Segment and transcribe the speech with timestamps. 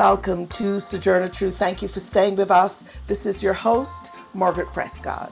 [0.00, 1.58] welcome to Sojourner Truth.
[1.58, 2.96] Thank you for staying with us.
[3.06, 5.30] This is your host, Margaret Prescott.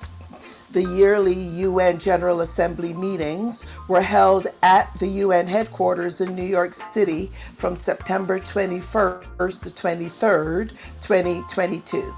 [0.73, 6.75] The yearly UN General Assembly meetings were held at the UN headquarters in New York
[6.75, 10.69] City from September 21st to 23rd,
[11.01, 12.15] 2022.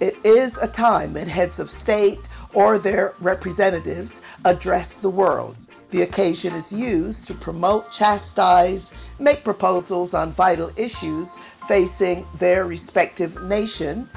[0.00, 5.56] It is a time when heads of state or their representatives address the world.
[5.90, 13.40] The occasion is used to promote, chastise, make proposals on vital issues facing their respective
[13.42, 14.08] nation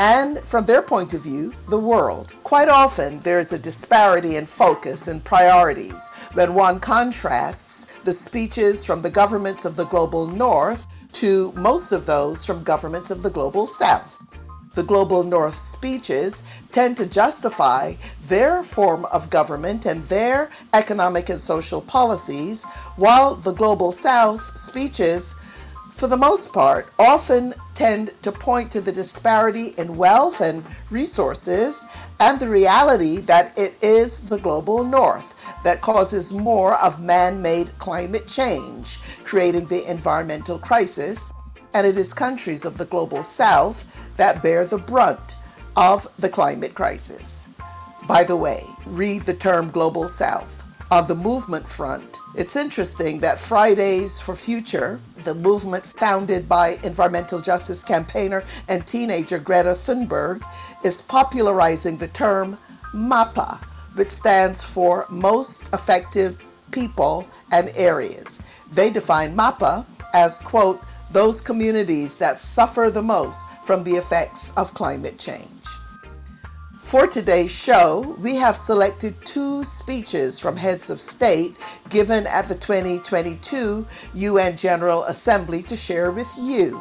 [0.00, 2.34] and, from their point of view, the world.
[2.42, 8.84] Quite often, there is a disparity in focus and priorities when one contrasts the speeches
[8.84, 13.30] from the governments of the global north to most of those from governments of the
[13.30, 14.20] global south
[14.74, 16.42] the Global North speeches
[16.72, 17.94] tend to justify
[18.28, 22.64] their form of government and their economic and social policies,
[22.96, 25.34] while the Global South speeches,
[25.92, 31.86] for the most part, often tend to point to the disparity in wealth and resources
[32.20, 37.76] and the reality that it is the Global North that causes more of man made
[37.78, 41.32] climate change, creating the environmental crisis,
[41.74, 45.36] and it is countries of the Global South that bear the brunt
[45.76, 47.54] of the climate crisis.
[48.08, 50.62] By the way, read the term Global South.
[50.92, 57.40] On the movement front, it's interesting that Fridays for Future, the movement founded by environmental
[57.40, 60.44] justice campaigner and teenager Greta Thunberg,
[60.84, 62.56] is popularizing the term
[62.94, 63.58] MAPA,
[63.96, 66.36] which stands for Most Affected
[66.70, 68.42] People and Areas.
[68.72, 70.80] They define MAPA as, quote,
[71.14, 75.48] those communities that suffer the most from the effects of climate change.
[76.76, 81.56] For today's show, we have selected two speeches from heads of state
[81.88, 86.78] given at the 2022 UN General Assembly to share with you.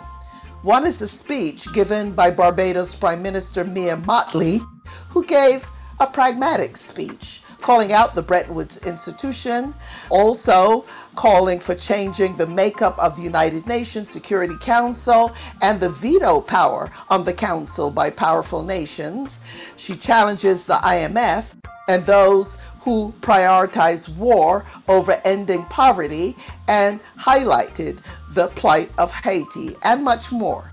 [0.64, 4.62] One is a speech given by Barbados Prime Minister Mia Mottley,
[5.10, 5.64] who gave
[6.00, 9.74] a pragmatic speech calling out the Bretton Woods institution,
[10.12, 10.86] also
[11.16, 15.32] calling for changing the makeup of the United Nations Security Council
[15.62, 19.72] and the veto power on the council by powerful nations.
[19.78, 21.56] She challenges the IMF
[21.88, 26.36] and those who prioritize war over ending poverty
[26.68, 28.02] and highlighted
[28.34, 30.72] the plight of Haiti and much more.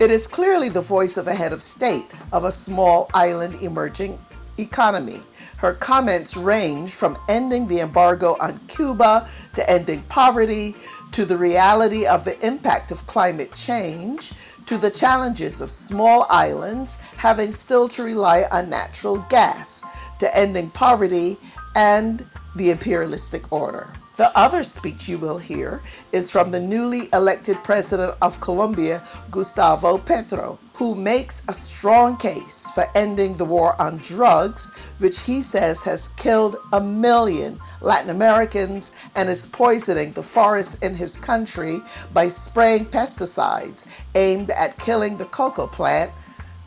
[0.00, 4.18] It is clearly the voice of a head of state of a small island emerging
[4.58, 5.20] economy.
[5.58, 10.76] Her comments range from ending the embargo on Cuba to ending poverty
[11.12, 14.32] to the reality of the impact of climate change
[14.66, 19.84] to the challenges of small islands having still to rely on natural gas
[20.18, 21.38] to ending poverty
[21.74, 22.24] and
[22.56, 23.88] the imperialistic order.
[24.16, 25.80] The other speech you will hear
[26.12, 32.70] is from the newly elected president of Colombia, Gustavo Petro who makes a strong case
[32.72, 39.08] for ending the war on drugs, which he says has killed a million Latin Americans
[39.16, 41.78] and is poisoning the forests in his country
[42.12, 46.10] by spraying pesticides aimed at killing the coca plant,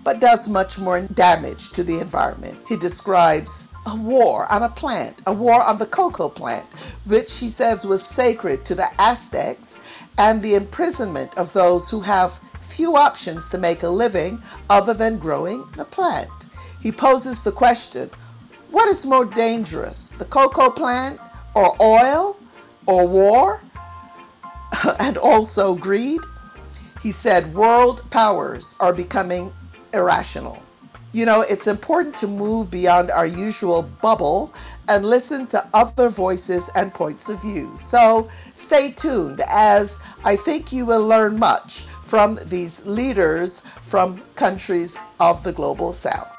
[0.03, 2.57] but does much more damage to the environment.
[2.67, 6.65] He describes a war on a plant, a war on the coca plant,
[7.07, 12.39] which he says was sacred to the Aztecs, and the imprisonment of those who have
[12.69, 16.47] few options to make a living other than growing the plant.
[16.81, 18.09] He poses the question
[18.71, 21.19] what is more dangerous, the coca plant,
[21.55, 22.37] or oil,
[22.85, 23.61] or war,
[24.99, 26.21] and also greed?
[27.01, 29.51] He said world powers are becoming
[29.93, 30.61] irrational.
[31.11, 34.53] You know, it's important to move beyond our usual bubble
[34.87, 37.71] and listen to other voices and points of view.
[37.75, 44.97] So stay tuned as I think you will learn much from these leaders from countries
[45.19, 46.38] of the global south.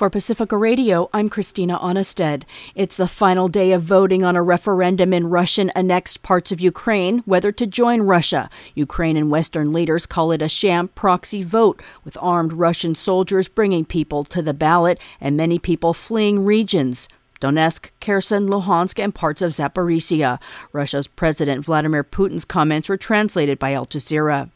[0.00, 2.44] For Pacifica Radio, I'm Christina Aanestad.
[2.74, 7.18] It's the final day of voting on a referendum in Russian annexed parts of Ukraine
[7.26, 8.48] whether to join Russia.
[8.74, 13.84] Ukraine and Western leaders call it a sham proxy vote, with armed Russian soldiers bringing
[13.84, 17.06] people to the ballot and many people fleeing regions
[17.42, 20.40] Donetsk, Kherson, Luhansk, and parts of Zaporizhia.
[20.72, 24.50] Russia's President Vladimir Putin's comments were translated by Al Jazeera.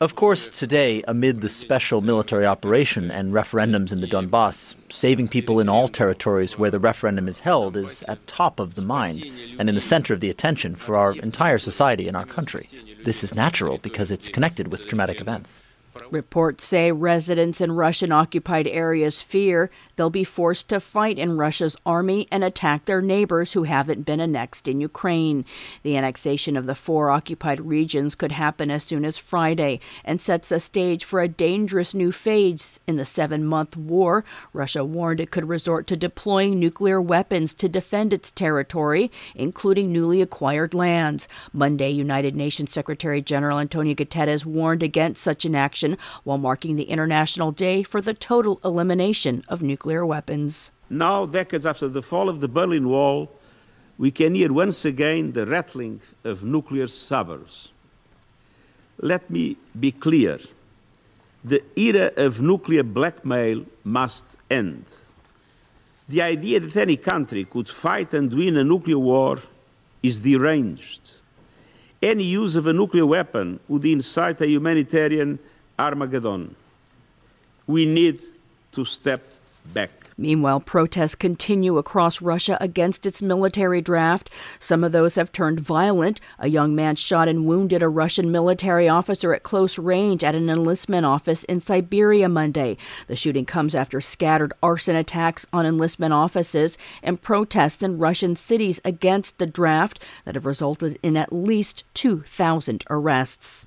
[0.00, 5.60] Of course, today, amid the special military operation and referendums in the Donbass, saving people
[5.60, 9.22] in all territories where the referendum is held is at top of the mind
[9.58, 12.66] and in the center of the attention for our entire society and our country.
[13.04, 15.62] This is natural because it's connected with traumatic events.
[16.14, 21.76] Reports say residents in Russian occupied areas fear they'll be forced to fight in Russia's
[21.84, 25.44] army and attack their neighbors who haven't been annexed in Ukraine.
[25.82, 30.52] The annexation of the four occupied regions could happen as soon as Friday and sets
[30.52, 34.24] a stage for a dangerous new phase in the seven month war.
[34.52, 40.22] Russia warned it could resort to deploying nuclear weapons to defend its territory, including newly
[40.22, 41.26] acquired lands.
[41.52, 46.84] Monday, United Nations Secretary General Antonio Guterres warned against such an action while marking the
[46.84, 50.70] International Day for the total elimination of nuclear weapons.
[50.90, 53.30] Now, decades after the fall of the Berlin Wall,
[53.96, 57.70] we can hear once again the rattling of nuclear sabers.
[58.98, 60.38] Let me be clear
[61.44, 64.86] the era of nuclear blackmail must end.
[66.08, 69.38] The idea that any country could fight and win a nuclear war
[70.02, 71.20] is deranged.
[72.02, 75.38] Any use of a nuclear weapon would incite a humanitarian
[75.78, 76.54] Armageddon.
[77.66, 78.20] We need
[78.72, 79.22] to step
[79.72, 79.90] back.
[80.16, 84.30] Meanwhile, protests continue across Russia against its military draft.
[84.60, 86.20] Some of those have turned violent.
[86.38, 90.48] A young man shot and wounded a Russian military officer at close range at an
[90.48, 92.76] enlistment office in Siberia Monday.
[93.08, 98.80] The shooting comes after scattered arson attacks on enlistment offices and protests in Russian cities
[98.84, 103.66] against the draft that have resulted in at least 2,000 arrests.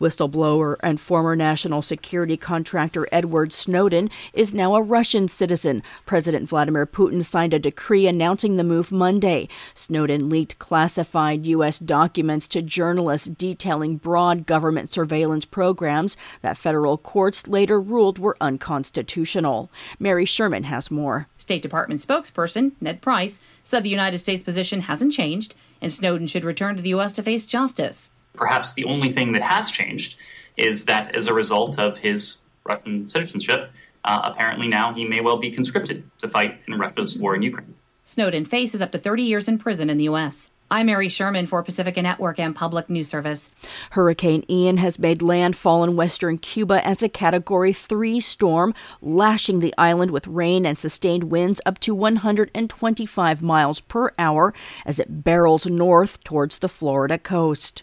[0.00, 5.82] Whistleblower and former national security contractor Edward Snowden is now a Russian citizen.
[6.06, 9.48] President Vladimir Putin signed a decree announcing the move Monday.
[9.74, 11.78] Snowden leaked classified U.S.
[11.78, 19.70] documents to journalists detailing broad government surveillance programs that federal courts later ruled were unconstitutional.
[19.98, 21.28] Mary Sherman has more.
[21.38, 26.44] State Department spokesperson Ned Price said the United States position hasn't changed and Snowden should
[26.44, 27.12] return to the U.S.
[27.16, 28.12] to face justice.
[28.34, 30.16] Perhaps the only thing that has changed
[30.56, 33.70] is that as a result of his Russian citizenship,
[34.04, 37.74] uh, apparently now he may well be conscripted to fight in Russia's war in Ukraine.
[38.04, 40.50] Snowden faces up to 30 years in prison in the U.S.
[40.72, 43.54] I'm Mary Sherman for Pacifica Network and Public News Service.
[43.90, 49.74] Hurricane Ian has made landfall in western Cuba as a Category 3 storm, lashing the
[49.76, 54.52] island with rain and sustained winds up to 125 miles per hour
[54.86, 57.82] as it barrels north towards the Florida coast.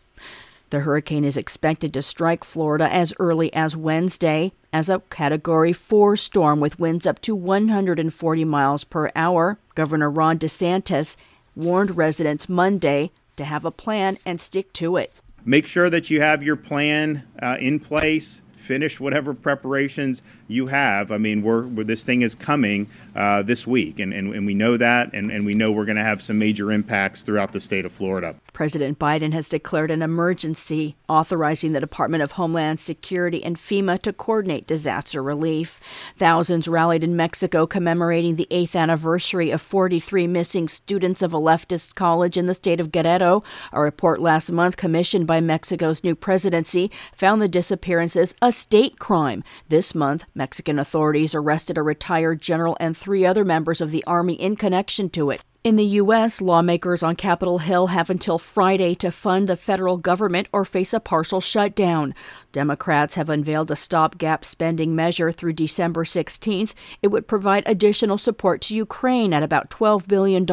[0.69, 6.15] The hurricane is expected to strike Florida as early as Wednesday as a Category 4
[6.15, 9.57] storm with winds up to 140 miles per hour.
[9.73, 11.15] Governor Ron DeSantis
[11.55, 15.11] warned residents Monday to have a plan and stick to it.
[15.43, 21.11] Make sure that you have your plan uh, in place finish whatever preparations you have.
[21.11, 24.53] I mean, we're, we're this thing is coming uh, this week, and, and, and we
[24.53, 27.59] know that, and, and we know we're going to have some major impacts throughout the
[27.59, 28.35] state of Florida.
[28.59, 34.11] President Biden has declared an emergency, authorizing the Department of Homeland Security and FEMA to
[34.11, 35.79] coordinate disaster relief.
[36.17, 41.95] Thousands rallied in Mexico commemorating the eighth anniversary of 43 missing students of a leftist
[41.95, 43.43] college in the state of Guerrero.
[43.71, 49.41] A report last month commissioned by Mexico's new presidency found the disappearances a state crime.
[49.69, 54.33] This month, Mexican authorities arrested a retired general and three other members of the Army
[54.33, 55.39] in connection to it.
[55.61, 60.47] In the U.S., lawmakers on Capitol Hill have until Friday to fund the federal government
[60.53, 62.15] or face a partial shutdown.
[62.51, 66.73] Democrats have unveiled a stopgap spending measure through December 16th.
[67.01, 70.49] It would provide additional support to Ukraine at about $12 billion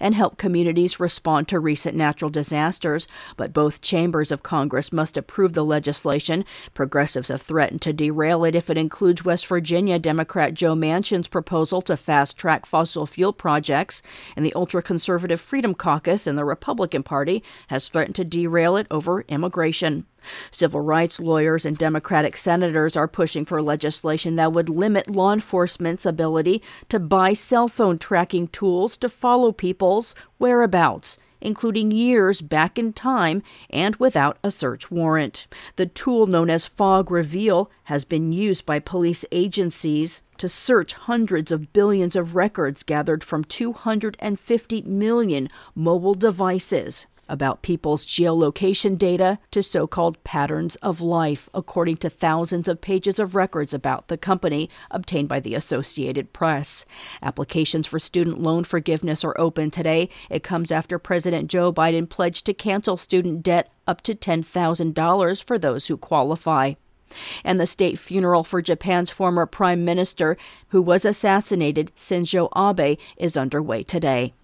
[0.00, 3.08] and help communities respond to recent natural disasters.
[3.36, 6.44] But both chambers of Congress must approve the legislation.
[6.74, 11.82] Progressives have threatened to derail it if it includes West Virginia Democrat Joe Manchin's proposal
[11.82, 14.00] to fast track fossil fuel projects
[14.36, 18.86] and the ultra conservative Freedom Caucus in the Republican Party has threatened to derail it
[18.90, 20.06] over immigration.
[20.50, 26.06] Civil rights lawyers and Democratic senators are pushing for legislation that would limit law enforcement's
[26.06, 32.92] ability to buy cell phone tracking tools to follow people's whereabouts including years back in
[32.92, 35.46] time and without a search warrant.
[35.76, 41.50] The tool known as Fog Reveal has been used by police agencies to search hundreds
[41.52, 47.06] of billions of records gathered from 250 million mobile devices.
[47.28, 53.18] About people's geolocation data to so called patterns of life, according to thousands of pages
[53.18, 56.84] of records about the company obtained by the Associated Press.
[57.22, 60.08] Applications for student loan forgiveness are open today.
[60.30, 65.58] It comes after President Joe Biden pledged to cancel student debt up to $10,000 for
[65.58, 66.74] those who qualify.
[67.44, 70.36] And the state funeral for Japan's former prime minister,
[70.68, 74.34] who was assassinated, Shinzo Abe, is underway today.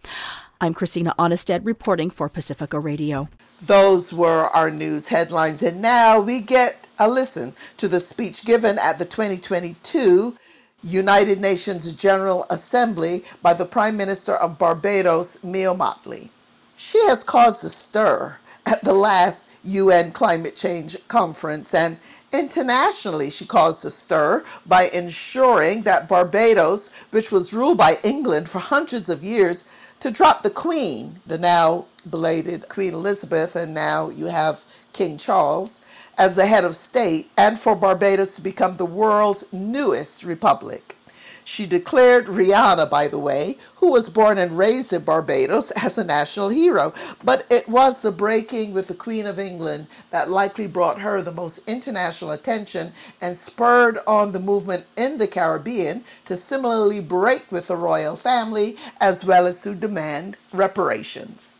[0.62, 3.28] I'm Christina Aanestad reporting for Pacifica Radio.
[3.60, 8.78] Those were our news headlines, and now we get a listen to the speech given
[8.78, 10.36] at the 2022
[10.84, 16.28] United Nations General Assembly by the Prime Minister of Barbados, Mia Mottley.
[16.76, 21.96] She has caused a stir at the last UN climate change conference, and
[22.32, 28.60] internationally she caused a stir by ensuring that Barbados, which was ruled by England for
[28.60, 29.68] hundreds of years,
[30.02, 35.86] to drop the Queen, the now belated Queen Elizabeth, and now you have King Charles,
[36.18, 40.96] as the head of state, and for Barbados to become the world's newest republic.
[41.44, 46.04] She declared Rihanna, by the way, who was born and raised in Barbados, as a
[46.04, 46.92] national hero.
[47.24, 51.32] But it was the breaking with the Queen of England that likely brought her the
[51.32, 57.66] most international attention and spurred on the movement in the Caribbean to similarly break with
[57.66, 61.58] the royal family as well as to demand reparations.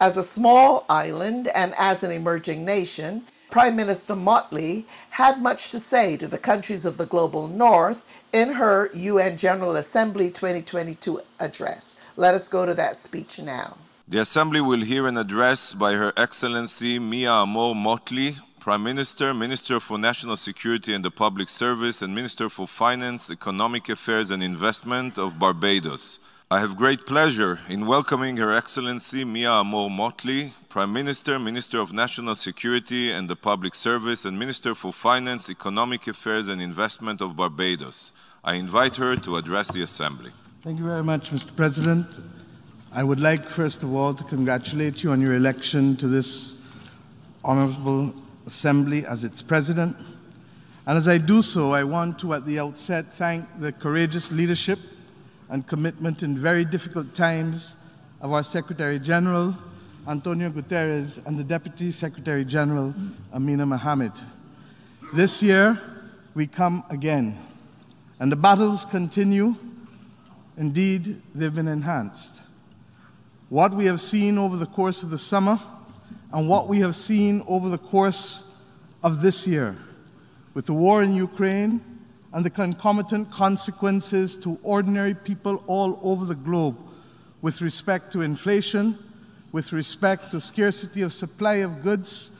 [0.00, 5.78] As a small island and as an emerging nation, Prime Minister Mottley had much to
[5.78, 12.00] say to the countries of the global north in her UN General Assembly 2022 address.
[12.16, 13.76] Let us go to that speech now.
[14.08, 19.80] The Assembly will hear an address by Her Excellency Mia Amor Mottley, Prime Minister, Minister
[19.80, 25.18] for National Security and the Public Service, and Minister for Finance, Economic Affairs and Investment
[25.18, 26.18] of Barbados.
[26.48, 31.92] I have great pleasure in welcoming Her Excellency Mia Amor Mottley, Prime Minister, Minister of
[31.92, 37.34] National Security and the Public Service, and Minister for Finance, Economic Affairs and Investment of
[37.34, 38.12] Barbados.
[38.44, 40.30] I invite her to address the Assembly.
[40.62, 41.50] Thank you very much, Mr.
[41.56, 42.06] President.
[42.92, 46.62] I would like, first of all, to congratulate you on your election to this
[47.42, 48.14] honorable
[48.46, 49.96] Assembly as its President.
[50.86, 54.78] And as I do so, I want to, at the outset, thank the courageous leadership
[55.48, 57.76] and commitment in very difficult times
[58.20, 59.56] of our Secretary General,
[60.08, 62.94] Antonio Guterres, and the Deputy Secretary General,
[63.32, 64.12] Amina Mohammed.
[65.14, 65.80] This year,
[66.34, 67.38] we come again,
[68.18, 69.54] and the battles continue.
[70.56, 72.40] Indeed, they've been enhanced.
[73.48, 75.60] What we have seen over the course of the summer
[76.32, 78.42] and what we have seen over the course
[79.02, 79.76] of this year
[80.54, 81.80] with the war in Ukraine
[82.36, 86.76] and the concomitant consequences to ordinary people all over the globe
[87.40, 88.98] with respect to inflation,
[89.52, 92.30] with respect to scarcity of supply of goods,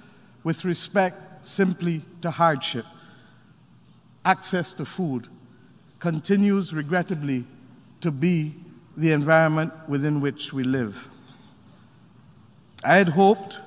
[0.45, 2.85] with respect simply to hardship.
[4.23, 5.29] Access to food
[5.99, 7.47] continues, regrettably,
[8.03, 8.55] to be
[8.99, 11.09] the environment within which we live.
[12.85, 13.61] I had hoped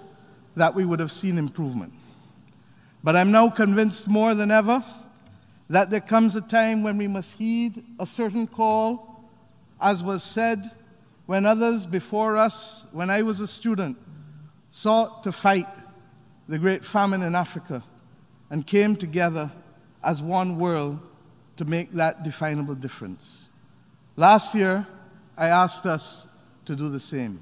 [0.56, 1.94] that we would have seen improvement,
[3.04, 4.86] but I'm now convinced more than ever
[5.70, 9.24] that there comes a time when we must heed a certain call,
[9.80, 10.72] as was said
[11.28, 13.98] when others before us, when I was a student,
[14.72, 15.68] sought to fight
[16.48, 17.84] the great famine in Africa
[18.50, 19.52] and came together
[20.04, 21.00] as one world
[21.58, 23.50] to make that definable difference.
[24.16, 24.88] Last year,
[25.38, 26.26] I asked us
[26.66, 27.42] to do the same.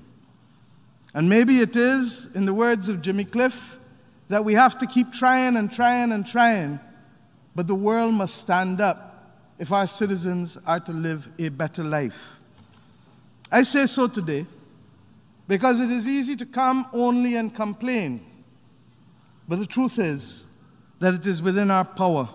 [1.13, 3.79] And maybe it is, in the words of Jimmy Cliff,
[4.27, 6.81] that we have to keep trying and trying and trying
[7.57, 12.37] but the world must stand up if our citizens are to live a better life.
[13.51, 14.45] I say so today
[15.47, 18.23] because it is easy to come only and complain.
[19.47, 20.45] But the truth is
[20.99, 22.29] that it is within our power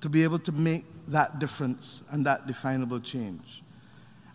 [0.00, 3.64] to be able to make that difference and that definable change.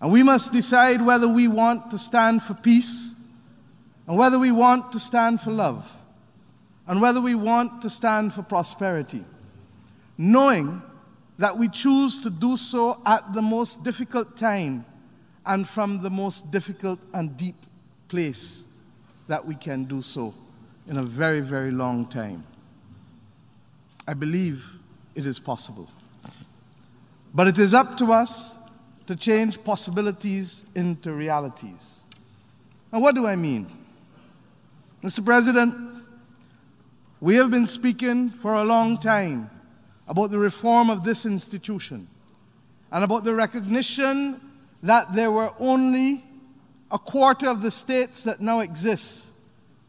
[0.02, 3.12] And we must decide whether we want to stand for peace
[4.08, 5.90] and whether we want to stand for love
[6.86, 9.24] and whether we want to stand for prosperity
[10.22, 10.84] knowing
[11.40, 14.86] that we choose to do so at the most difficult time
[15.48, 17.56] and from the most difficult and deep
[18.08, 18.64] place
[19.28, 20.32] that we can do so
[20.88, 22.44] in a very, very long time.
[24.08, 24.64] I believe
[25.16, 25.90] it is possible.
[27.34, 28.56] But it is up to us
[29.08, 32.02] to change possibilities into realities.
[32.92, 33.66] And what do I mean?
[35.02, 35.26] Mr.
[35.26, 35.74] President,
[37.20, 39.50] we have been speaking for a long time
[40.12, 42.06] about the reform of this institution
[42.92, 44.42] and about the recognition
[44.84, 46.22] that there were only
[46.92, 49.30] a quarter of the states that now exist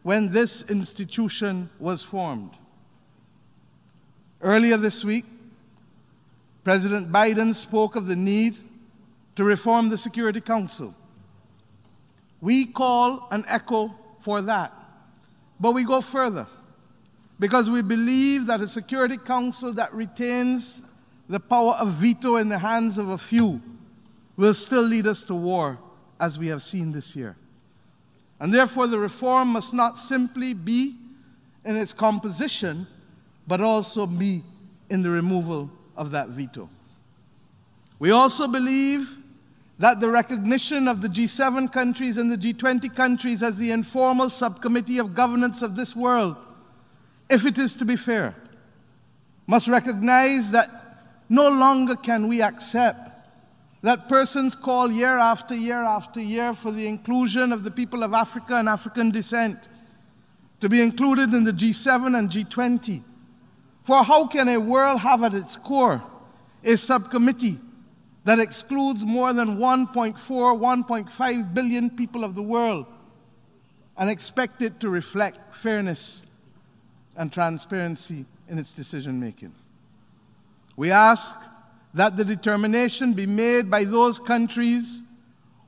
[0.04, 2.52] when this institution was formed.
[4.40, 5.24] Earlier this week,
[6.62, 8.58] President Biden spoke of the need
[9.34, 10.94] to reform the Security Council.
[12.40, 14.72] We call an echo for that.
[15.58, 16.46] But we go further
[17.42, 20.80] because we believe that a Security Council that retains
[21.28, 23.60] the power of veto in the hands of a few
[24.36, 25.76] will still lead us to war,
[26.20, 27.34] as we have seen this year.
[28.38, 30.96] And therefore, the reform must not simply be
[31.64, 32.86] in its composition,
[33.48, 34.44] but also be
[34.88, 36.70] in the removal of that veto.
[37.98, 39.16] We also believe
[39.80, 44.98] that the recognition of the G7 countries and the G20 countries as the informal subcommittee
[44.98, 46.36] of governance of this world,
[47.32, 48.34] if it is to be fair,
[49.46, 50.70] must recognize that
[51.30, 53.08] no longer can we accept
[53.80, 58.12] that persons call year after year after year for the inclusion of the people of
[58.12, 59.68] Africa and African descent
[60.60, 63.02] to be included in the G7 and G20.
[63.82, 66.04] For how can a world have at its core
[66.62, 67.58] a subcommittee
[68.24, 72.86] that excludes more than 1.4, 1.5 billion people of the world
[73.96, 76.22] and expect it to reflect fairness
[77.16, 79.54] and transparency in its decision making?
[80.76, 81.36] We ask
[81.94, 85.02] that the determination be made by those countries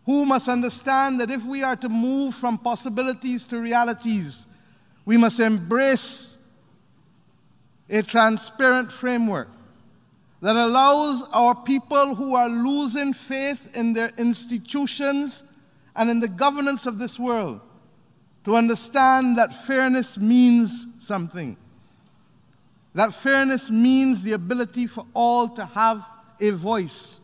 [0.06, 4.46] who must understand that if we are to move from possibilities to realities,
[5.04, 6.36] we must embrace
[7.88, 9.48] a transparent framework
[10.40, 15.44] that allows our people who are losing faith in their institutions
[15.96, 17.60] and in the governance of this world
[18.44, 21.56] to understand that fairness means something.
[22.94, 26.04] That fairness means the ability for all to have
[26.40, 27.20] a voice.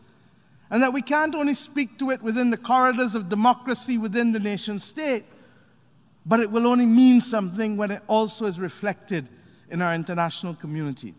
[0.69, 4.39] And that we can't only speak to it within the corridors of democracy within the
[4.39, 5.25] nation state,
[6.25, 9.29] but it will only mean something when it also is reflected
[9.69, 11.13] in our international community.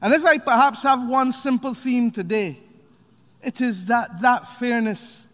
[0.00, 2.60] And if I perhaps have one simple theme today,
[3.42, 5.26] it is that that fairness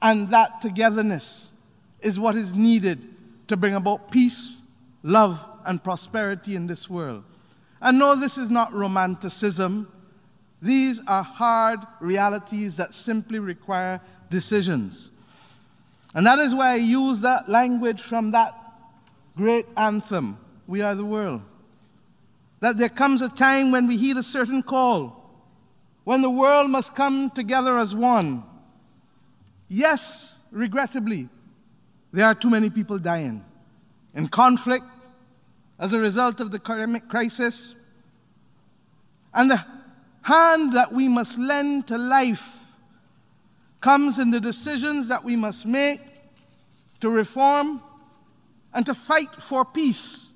[0.00, 1.52] and that togetherness
[2.02, 3.00] is what is needed
[3.48, 4.62] to bring about peace,
[5.02, 7.24] love, and prosperity in this world.
[7.80, 9.90] And no, this is not romanticism.
[10.62, 15.10] These are hard realities that simply require decisions.
[16.14, 18.54] And that is why I use that language from that
[19.36, 21.42] great anthem, We Are the World.
[22.60, 25.16] That there comes a time when we heed a certain call,
[26.04, 28.42] when the world must come together as one.
[29.68, 31.28] Yes, regrettably,
[32.12, 33.44] there are too many people dying
[34.14, 34.84] in conflict
[35.78, 37.74] as a result of the economic crisis.
[39.32, 39.64] And the
[40.22, 42.72] hand that we must lend to life
[43.80, 46.00] comes in the decisions that we must make
[47.00, 47.80] to reform
[48.74, 50.28] and to fight for peace,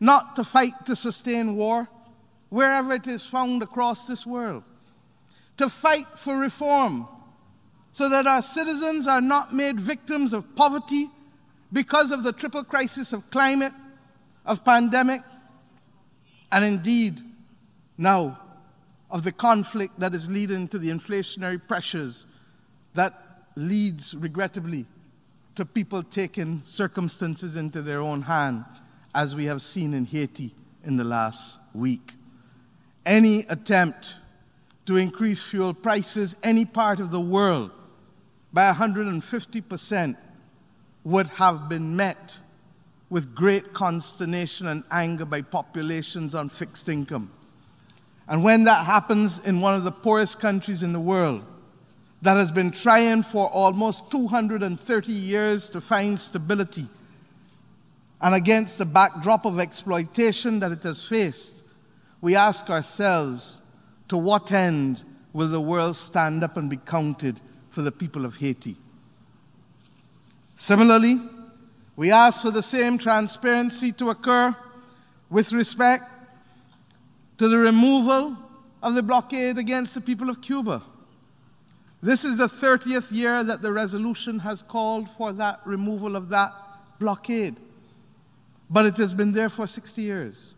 [0.00, 1.88] not to fight to sustain war,
[2.48, 4.62] wherever it is found across this world.
[5.58, 7.08] To fight for reform
[7.92, 11.10] so that our citizens are not made victims of poverty
[11.72, 13.72] because of the triple crisis of climate,
[14.46, 15.22] of pandemic,
[16.50, 17.20] and indeed
[17.96, 18.38] now
[19.10, 22.26] of the conflict that is leading to the inflationary pressures
[22.94, 24.86] that leads, regrettably,
[25.54, 28.64] to people taking circumstances into their own hand,
[29.14, 32.12] as we have seen in Haiti in the last week.
[33.04, 34.14] Any attempt
[34.88, 37.70] to increase fuel prices any part of the world
[38.54, 40.16] by 150%
[41.04, 42.38] would have been met
[43.10, 47.30] with great consternation and anger by populations on fixed income.
[48.26, 51.44] And when that happens in one of the poorest countries in the world,
[52.22, 56.88] that has been trying for almost 230 years to find stability,
[58.22, 61.62] and against the backdrop of exploitation that it has faced,
[62.22, 63.57] we ask ourselves
[64.08, 67.40] to what end will the world stand up and be counted
[67.70, 68.76] for the people of Haiti?
[70.54, 71.20] Similarly,
[71.94, 74.56] we ask for the same transparency to occur
[75.30, 76.04] with respect
[77.38, 78.36] to the removal
[78.82, 80.82] of the blockade against the people of Cuba.
[82.00, 86.52] This is the 30th year that the resolution has called for that removal of that
[86.98, 87.56] blockade.
[88.70, 90.54] But it has been there for 60 years.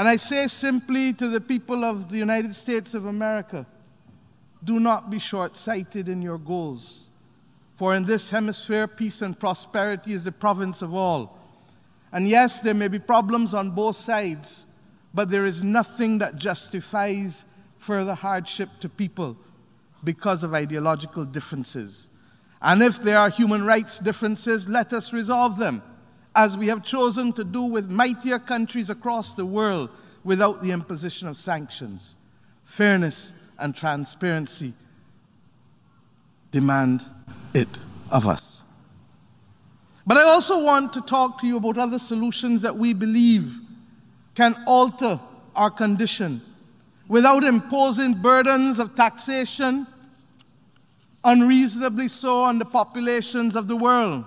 [0.00, 3.66] And I say simply to the people of the United States of America
[4.64, 7.10] do not be short sighted in your goals.
[7.76, 11.38] For in this hemisphere, peace and prosperity is the province of all.
[12.12, 14.66] And yes, there may be problems on both sides,
[15.12, 17.44] but there is nothing that justifies
[17.76, 19.36] further hardship to people
[20.02, 22.08] because of ideological differences.
[22.62, 25.82] And if there are human rights differences, let us resolve them
[26.34, 29.90] as we have chosen to do with mightier countries across the world
[30.22, 32.16] without the imposition of sanctions.
[32.64, 34.72] Fairness and transparency
[36.52, 37.04] demand
[37.54, 37.78] it
[38.10, 38.60] of us.
[40.06, 43.54] But I also want to talk to you about other solutions that we believe
[44.34, 45.20] can alter
[45.54, 46.40] our condition
[47.08, 49.86] without imposing burdens of taxation,
[51.24, 54.24] unreasonably so, on the populations of the world.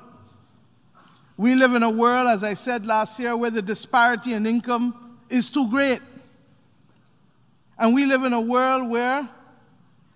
[1.36, 5.18] We live in a world, as I said last year, where the disparity in income
[5.30, 6.02] is too great.
[7.78, 9.28] And we live in a world where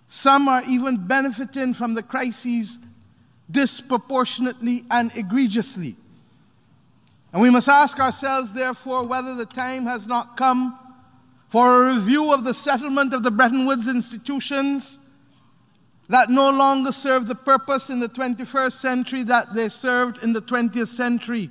[0.08, 2.78] some are even benefiting from the crises
[3.50, 5.96] disproportionately and egregiously.
[7.34, 10.78] And we must ask ourselves, therefore, whether the time has not come
[11.50, 15.00] for a review of the settlement of the Bretton Woods institutions
[16.10, 20.42] that no longer serve the purpose in the 21st century that they served in the
[20.42, 21.50] 20th century.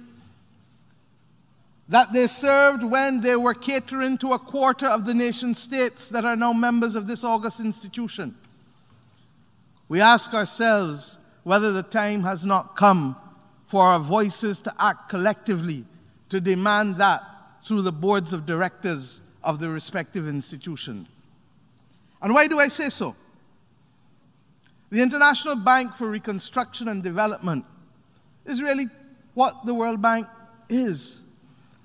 [1.88, 6.24] That they served when they were catering to a quarter of the nation states that
[6.24, 8.34] are now members of this august institution.
[9.88, 13.16] We ask ourselves whether the time has not come
[13.68, 15.84] for our voices to act collectively
[16.28, 17.22] to demand that
[17.64, 21.06] through the boards of directors of the respective institutions.
[22.20, 23.14] And why do I say so?
[24.90, 27.64] The International Bank for Reconstruction and Development
[28.44, 28.88] is really
[29.34, 30.28] what the World Bank
[30.68, 31.20] is.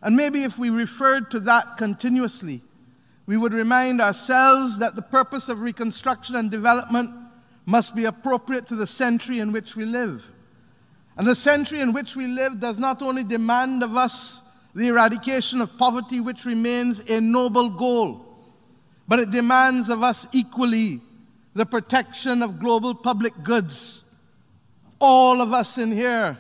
[0.02, 2.62] And maybe if we referred to that continuously,
[3.26, 7.12] we would remind ourselves that the purpose of reconstruction and development
[7.66, 10.32] must be appropriate to the century in which we live.
[11.18, 14.42] And the century in which we live does not only demand of us
[14.74, 18.26] the eradication of poverty, which remains a noble goal,
[19.08, 21.02] but it demands of us equally
[21.54, 24.04] the protection of global public goods.
[25.00, 26.38] All of us in here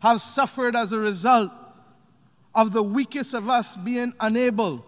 [0.00, 1.50] have suffered as a result
[2.54, 4.84] of the weakest of us being unable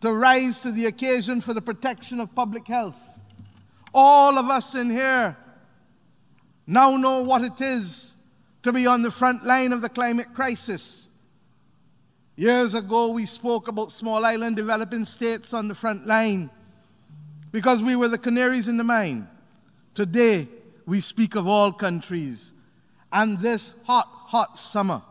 [0.00, 2.96] to rise to the occasion for the protection of public health.
[3.94, 5.36] All of us in here
[6.66, 8.14] now know what it is
[8.62, 11.08] to be on the front line of the climate crisis.
[12.36, 16.50] Years ago, we spoke about small island developing states on the front line
[17.50, 19.28] because we were the canaries in the mine.
[19.94, 20.48] Today,
[20.86, 22.52] we speak of all countries.
[23.12, 25.02] And this hot, hot summer,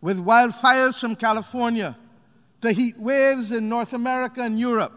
[0.00, 1.96] with wildfires from California
[2.60, 4.92] to heat waves in North America and Europe,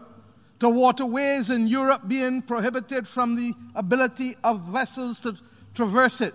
[0.60, 5.36] to waterways in Europe being prohibited from the ability of vessels to
[5.74, 6.34] traverse it,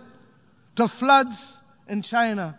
[0.75, 2.57] to floods in China,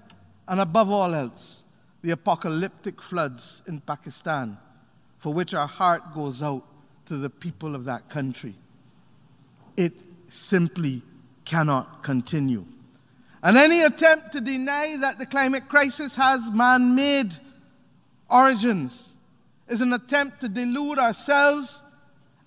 [0.49, 1.65] and above all else,
[2.03, 4.59] the apocalyptic floods in Pakistan,
[5.19, 6.65] for which our heart goes out
[7.11, 8.55] to the people of that country.
[9.77, 9.95] It
[10.29, 11.03] simply
[11.45, 12.65] cannot continue.
[13.43, 17.33] And any attempt to deny that the climate crisis has man made
[18.31, 19.15] origins
[19.67, 21.83] is an attempt to delude ourselves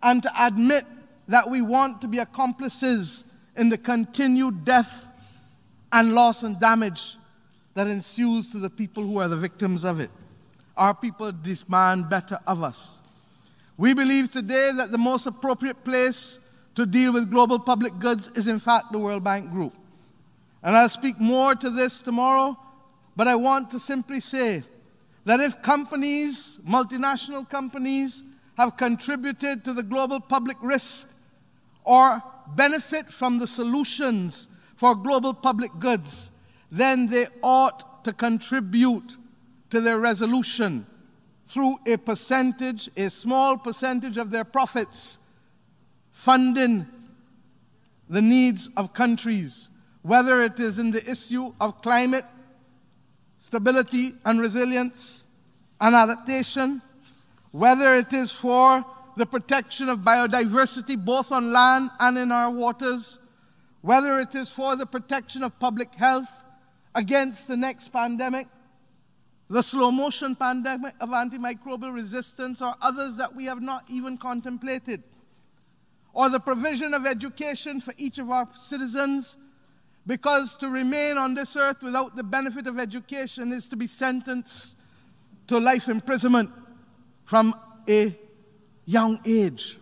[0.02, 0.86] and to admit
[1.28, 3.26] that we want to be accomplices
[3.58, 5.08] in the continued death
[5.92, 7.18] and loss and damage
[7.74, 10.10] that ensues to the people who are the victims of it.
[10.78, 13.02] Our people demand better of us.
[13.78, 16.40] We believe today that the most appropriate place
[16.76, 19.74] to deal with global public goods is, in fact, the World Bank Group.
[20.62, 22.58] And I'll speak more to this tomorrow,
[23.16, 24.64] but I want to simply say
[25.26, 28.24] that if companies, multinational companies,
[28.58, 31.08] have contributed to the global public risk
[31.84, 32.22] or
[32.56, 36.32] benefit from the solutions for global public goods,
[36.72, 39.18] then they ought to contribute
[39.70, 40.86] to their resolution
[41.48, 45.20] through a percentage, a small percentage of their profits,
[46.12, 46.88] funding
[48.10, 49.70] the needs of countries,
[50.02, 52.26] whether it is in the issue of climate,
[53.40, 55.24] stability and resilience
[55.82, 56.82] and adaptation,
[57.52, 63.20] whether it is for the protection of biodiversity both on land and in our waters,
[63.82, 66.30] whether it is for the protection of public health
[66.96, 68.48] against the next pandemic,
[69.50, 75.04] the slow motion pandemic of antimicrobial resistance, or others that we have not even contemplated,
[76.14, 79.38] or the provision of education for each of our citizens,
[80.06, 84.76] because to remain on this earth without the benefit of education is to be sentenced
[85.48, 86.50] to life imprisonment
[87.26, 87.56] from
[87.88, 88.18] a
[88.86, 89.78] young age.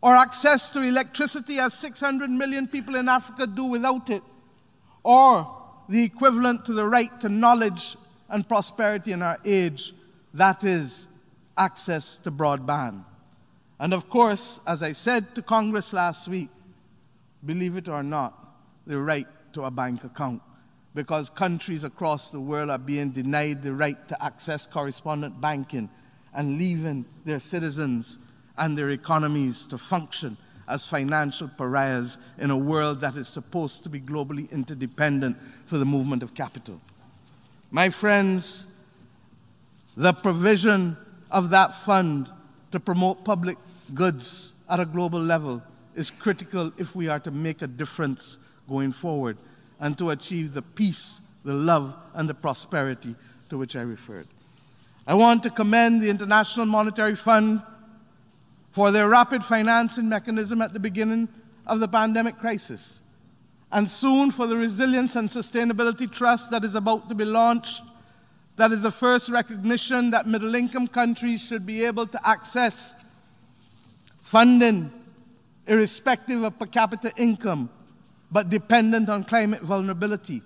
[0.00, 4.22] Or access to electricity, as 600 million people in Africa do without it.
[5.02, 7.96] Or the equivalent to the right to knowledge
[8.28, 9.94] and prosperity in our age
[10.34, 11.06] that is,
[11.56, 13.04] access to broadband.
[13.78, 16.48] And of course, as I said to Congress last week,
[17.44, 18.56] believe it or not,
[18.86, 20.42] the right to a bank account.
[20.94, 25.90] because countries across the world are being denied the right to access correspondent banking
[26.32, 28.18] and leaving their citizens
[28.56, 30.36] and their economies to function
[30.68, 35.84] as financial pariahs in a world that is supposed to be globally interdependent for the
[35.84, 36.80] movement of capital.
[37.74, 38.68] My friends,
[39.96, 40.96] the provision
[41.28, 42.30] of that fund
[42.70, 43.58] to promote public
[43.92, 45.60] goods at a global level
[45.96, 49.38] is critical if we are to make a difference going forward
[49.80, 53.16] and to achieve the peace, the love, and the prosperity
[53.48, 54.28] to which I referred.
[55.04, 57.60] I want to commend the International Monetary Fund
[58.70, 61.26] for their rapid financing mechanism at the beginning
[61.66, 63.00] of the pandemic crisis,
[63.74, 67.82] and soon for the Resilience and Sustainability Trust that is about to be launched.
[68.54, 72.94] That is the first recognition that middle income countries should be able to access
[74.22, 74.92] funding
[75.66, 77.68] irrespective of per capita income,
[78.30, 80.40] but dependent on climate vulnerability.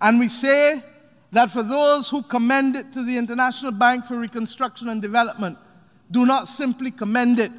[0.00, 0.82] And we say
[1.30, 5.56] that for those who commend it to the International Bank for Reconstruction and Development,
[6.10, 7.52] do not simply commend it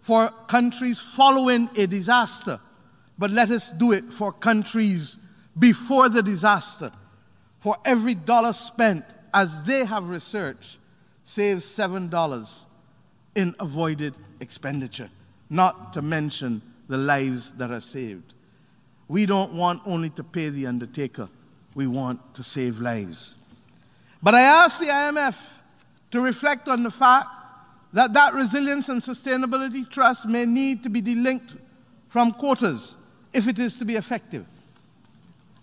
[0.00, 2.58] for countries following a disaster,
[3.20, 5.18] but let us do it for countries
[5.58, 6.90] before the disaster.
[7.58, 9.04] For every dollar spent,
[9.34, 10.78] as they have researched,
[11.22, 12.64] saves $7
[13.34, 15.10] in avoided expenditure,
[15.50, 18.32] not to mention the lives that are saved.
[19.06, 21.28] We don't want only to pay the undertaker,
[21.74, 23.34] we want to save lives.
[24.22, 25.36] But I ask the IMF
[26.12, 27.28] to reflect on the fact
[27.92, 31.58] that that resilience and sustainability trust may need to be delinked
[32.08, 32.96] from quotas
[33.32, 34.46] if it is to be effective.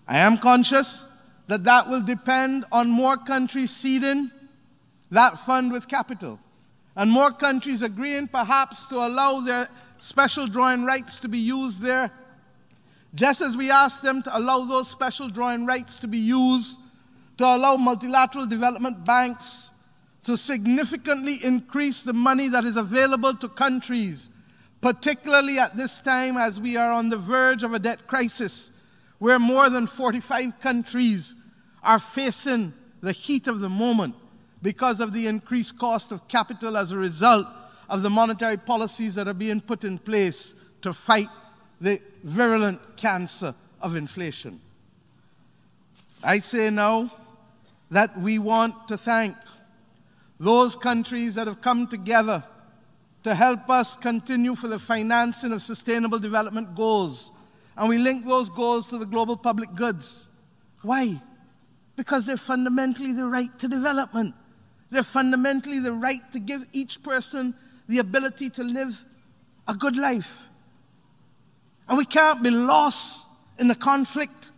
[0.06, 1.04] I am conscious
[1.46, 4.30] that that will depend on more countries seeding
[5.10, 6.38] that fund with capital
[6.96, 12.10] and more countries agreeing perhaps to allow their special drawing rights to be used there,
[13.14, 16.78] just as we ask them to allow those special drawing rights to be used
[17.38, 19.70] to allow multilateral development banks
[20.24, 24.28] to significantly increase the money that is available to countries,
[24.80, 28.70] particularly at this time as we are on the verge of a debt crisis,
[29.18, 31.34] where more than 45 countries
[31.82, 34.14] are facing the heat of the moment
[34.62, 37.46] because of the increased cost of capital as a result
[37.88, 41.28] of the monetary policies that are being put in place to fight
[41.80, 44.60] the virulent cancer of inflation.
[46.22, 47.10] I say now
[47.90, 49.36] that we want to thank
[50.40, 52.44] those countries that have come together
[53.24, 57.32] to help us continue for the financing of sustainable development goals.
[57.76, 60.28] And we link those goals to the global public goods.
[60.82, 61.20] Why?
[61.96, 64.34] Because they're fundamentally the right to development.
[64.90, 67.54] They're fundamentally the right to give each person
[67.88, 69.04] the ability to live
[69.66, 70.42] a good life.
[71.88, 73.26] And we can't be lost
[73.58, 74.50] in the conflict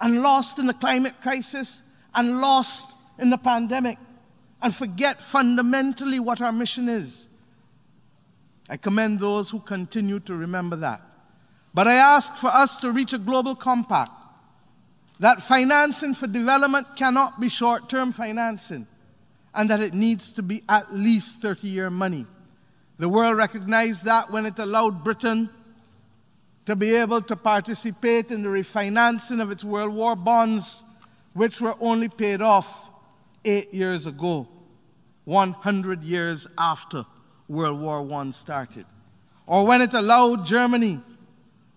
[0.00, 1.82] and lost in the climate crisis
[2.14, 2.86] and lost
[3.18, 3.98] in the pandemic
[4.62, 7.28] and forget fundamentally what our mission is.
[8.68, 11.02] I commend those who continue to remember that.
[11.74, 14.12] But I ask for us to reach a global compact
[15.20, 18.86] that financing for development cannot be short term financing
[19.54, 22.26] and that it needs to be at least 30 year money.
[22.98, 25.50] The world recognized that when it allowed Britain
[26.66, 30.82] to be able to participate in the refinancing of its World War bonds,
[31.34, 32.90] which were only paid off
[33.44, 34.48] eight years ago.
[35.24, 37.06] 100 years after
[37.48, 38.86] World War I started.
[39.46, 41.00] Or when it allowed Germany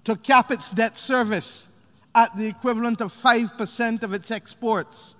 [0.05, 1.67] to cap its debt service
[2.15, 5.15] at the equivalent of 5% of its exports,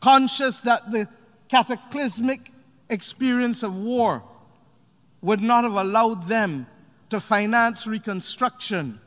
[0.00, 1.08] conscious that the
[1.48, 2.52] cataclysmic
[2.88, 4.22] experience of war
[5.22, 6.66] would not have allowed them
[7.10, 9.00] to finance reconstruction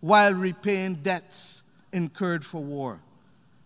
[0.00, 3.00] while repaying debts incurred for war.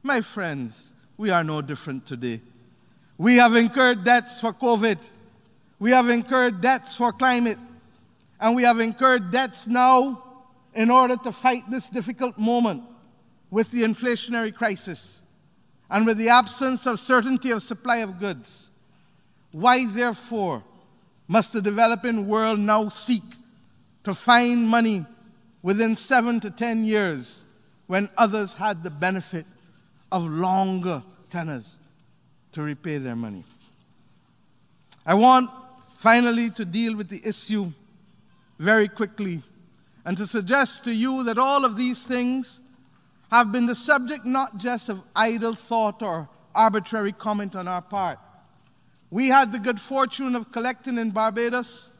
[0.02, 2.42] My friends, we are no different today.
[3.16, 4.98] We have incurred debts for COVID.
[5.78, 7.58] We have incurred debts for climate.
[8.40, 10.22] And we have incurred debts now
[10.74, 12.82] in order to fight this difficult moment
[13.50, 15.22] with the inflationary crisis
[15.88, 18.68] and with the absence of certainty of supply of goods.
[19.52, 20.64] Why, therefore,
[21.28, 23.22] must the developing world now seek
[24.04, 25.06] to find money
[25.62, 27.44] within seven to ten years
[27.86, 29.46] when others had the benefit
[30.12, 31.76] of longer tenors?
[32.56, 33.44] to repay their money.
[35.04, 35.50] I want
[35.96, 37.72] finally to deal with the issue
[38.58, 39.42] very quickly
[40.04, 42.60] and to suggest to you that all of these things
[43.30, 48.18] have been the subject not just of idle thought or arbitrary comment on our part.
[49.10, 51.90] We had the good fortune of collecting in Barbados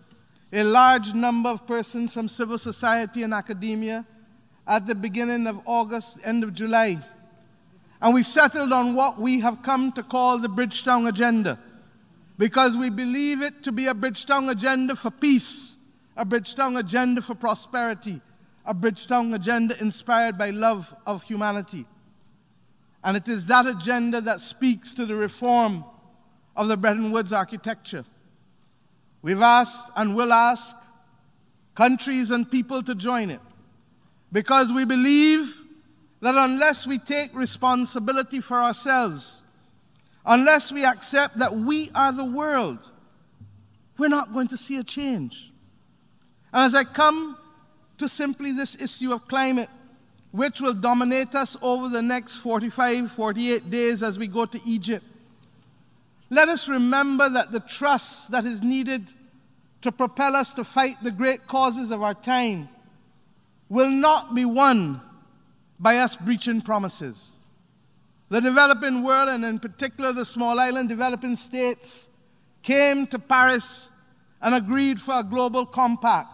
[0.53, 4.07] a large number of persons from civil society and academia
[4.67, 7.03] at the beginning of August, end of July
[8.01, 11.59] And we settled on what we have come to call the Bridgetown Agenda
[12.39, 15.77] because we believe it to be a Bridgetown agenda for peace,
[16.17, 18.21] a Bridgetown agenda for prosperity,
[18.65, 21.87] a Bridgetown agenda inspired by love of humanity.
[23.03, 25.85] And it is that agenda that speaks to the reform
[26.57, 28.05] of the Bretton Woods architecture.
[29.23, 30.77] We've asked and will ask
[31.75, 33.41] countries and people to join it
[34.33, 35.55] because we believe
[36.21, 39.43] that unless we take responsibility for ourselves,
[40.27, 42.91] unless we accept that we are the world,
[43.97, 45.53] we're not going to see a change.
[46.53, 47.39] And as I come
[47.99, 49.71] to simply this issue of climate,
[50.33, 55.05] which will dominate us over the next 45, 48 days as we go to Egypt,
[56.29, 59.13] let us remember that the trust that is needed
[59.83, 62.69] to propel us to fight the great causes of our time
[63.69, 65.01] will not be won
[65.79, 67.36] by us breaching promises.
[68.29, 72.09] The developing world, and in particular the small island developing states,
[72.63, 73.91] came to Paris
[74.43, 76.29] and agreed for a global compact.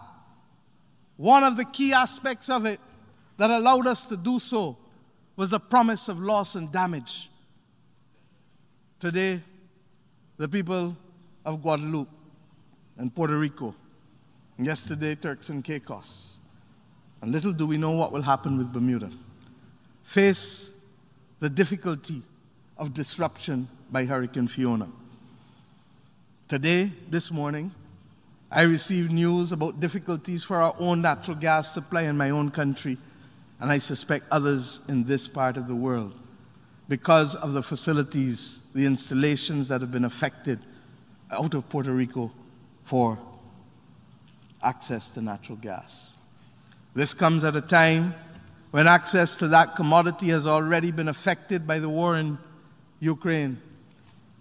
[1.17, 2.79] One of the key aspects of it
[3.37, 4.77] that allowed us to do so
[5.35, 7.29] was the promise of loss and damage.
[8.99, 9.41] Today,
[10.37, 10.97] the people
[11.45, 12.09] of Guadeloupe
[12.97, 13.75] and Puerto Rico,
[14.57, 16.37] and yesterday, Turks and Caicos,
[17.21, 19.11] and little do we know what will happen with Bermuda,
[20.03, 20.72] face
[21.43, 22.21] the difficulty
[22.77, 24.87] of disruption by Hurricane Fiona.
[26.47, 27.73] Today, this morning,
[28.49, 32.97] I received news about difficulties for our own natural gas supply in my own country,
[33.59, 36.17] and I suspect others in this part of the world,
[36.87, 40.59] because of the facilities, the installations that have been affected
[41.29, 42.31] out of Puerto Rico
[42.85, 43.19] for
[44.63, 46.13] access to natural gas.
[46.95, 48.15] This comes at a time
[48.73, 52.39] when access to that commodity has already been affected by the war in
[52.99, 53.61] Ukraine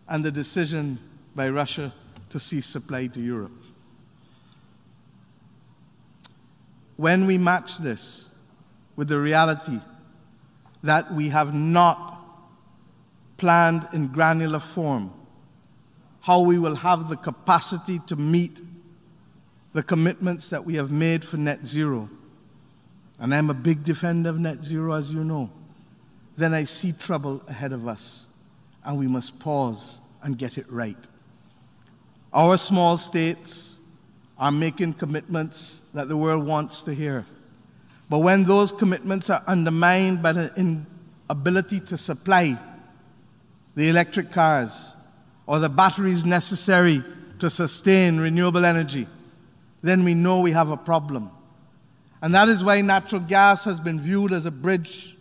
[0.08, 0.98] and the decision
[1.36, 1.92] by Russia
[2.30, 3.52] to cease supply to Europe.
[6.96, 8.30] When we match this
[8.96, 9.80] with the reality
[10.82, 12.24] that we have not
[13.36, 15.12] planned in granular form
[16.22, 18.62] how we will have the capacity to meet
[19.74, 22.08] the commitments that we have made for net zero,
[23.22, 25.48] and I'm a big defender of net zero, as you know,
[26.36, 28.26] then I see trouble ahead of us,
[28.84, 30.96] and we must pause and get it right.
[32.32, 33.78] Our small states
[34.36, 37.24] are making commitments that the world wants to hear.
[38.10, 40.82] But when those commitments are undermined by the
[41.28, 42.58] inability to supply
[43.76, 44.94] the electric cars,
[45.46, 47.04] or the batteries necessary
[47.38, 49.06] to sustain renewable energy,
[49.80, 51.30] then we know we have a problem.
[52.22, 55.16] And that is why natural gas has been viewed as a bridge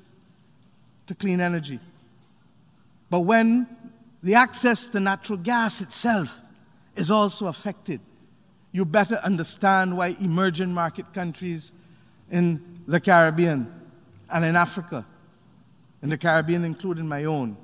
[1.07, 1.79] to clean energy.
[3.09, 3.67] But when
[4.21, 6.39] the access to natural gas itself
[6.95, 7.99] is also affected,
[8.71, 11.71] you better understand why emerging market countries
[12.29, 13.73] in the Caribbean
[14.29, 15.05] and in Africa,
[16.03, 17.57] in the Caribbean, including my own,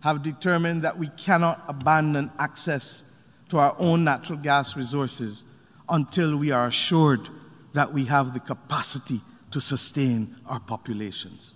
[0.00, 3.02] have determined that we cannot abandon access
[3.48, 5.44] to our own natural gas resources
[5.88, 7.28] until we are assured
[7.74, 11.54] that we have the capacity to sustain our populations.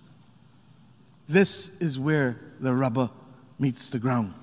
[1.27, 3.09] This is where the rubber
[3.57, 4.33] meets the ground.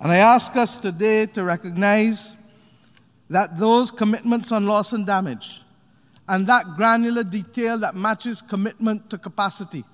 [0.00, 2.34] And I ask us today to recognize
[3.30, 5.60] that those commitments on loss and damage
[6.28, 9.84] and that granular detail that matches commitment to capacity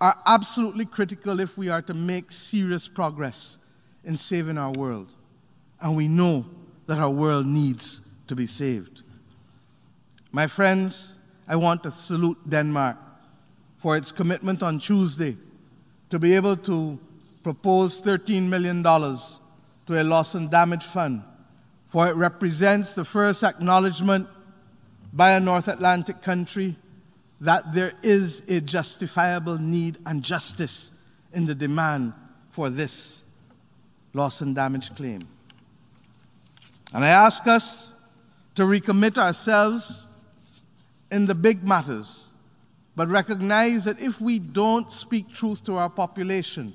[0.00, 3.58] are absolutely critical if we are to make serious progress
[4.04, 5.12] in saving our world.
[5.80, 6.46] And we know
[6.86, 9.02] that our world needs to be saved.
[10.36, 11.14] My friends,
[11.48, 12.98] I want to salute Denmark
[13.78, 15.34] for its commitment on Tuesday
[16.10, 16.98] to be able to
[17.42, 21.22] propose $13 million to a loss and damage fund,
[21.88, 24.28] for it represents the first acknowledgement
[25.10, 26.76] by a North Atlantic country
[27.40, 30.90] that there is a justifiable need and justice
[31.32, 32.12] in the demand
[32.50, 33.24] for this
[34.12, 35.26] loss and damage claim.
[36.92, 37.94] And I ask us
[38.54, 40.05] to recommit ourselves
[41.10, 42.24] in the big matters,
[42.94, 46.74] but recognize that if we don't speak truth to our population,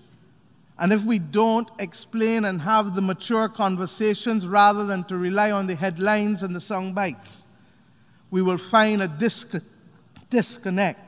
[0.77, 5.67] and if we don't explain and have the mature conversations rather than to rely on
[5.67, 7.43] the headlines and the song bites,
[8.29, 9.67] we will find a disconnect
[10.31, 10.99] disconnect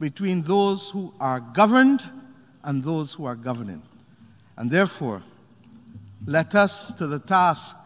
[0.00, 2.02] between those who are governed
[2.64, 3.82] and those who are governing.
[4.56, 5.22] And therefore,
[6.26, 7.76] let us to the task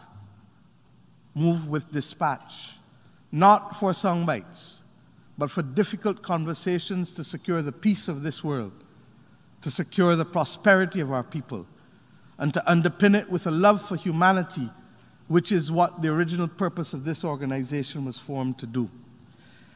[1.34, 2.70] move with dispatch,
[3.30, 4.78] not for song bites,
[5.36, 8.72] but for difficult conversations to secure the peace of this world.
[9.60, 11.66] to secure the prosperity of our people
[12.38, 14.70] and to underpin it with a love for humanity,
[15.26, 18.88] which is what the original purpose of this organization was formed to do.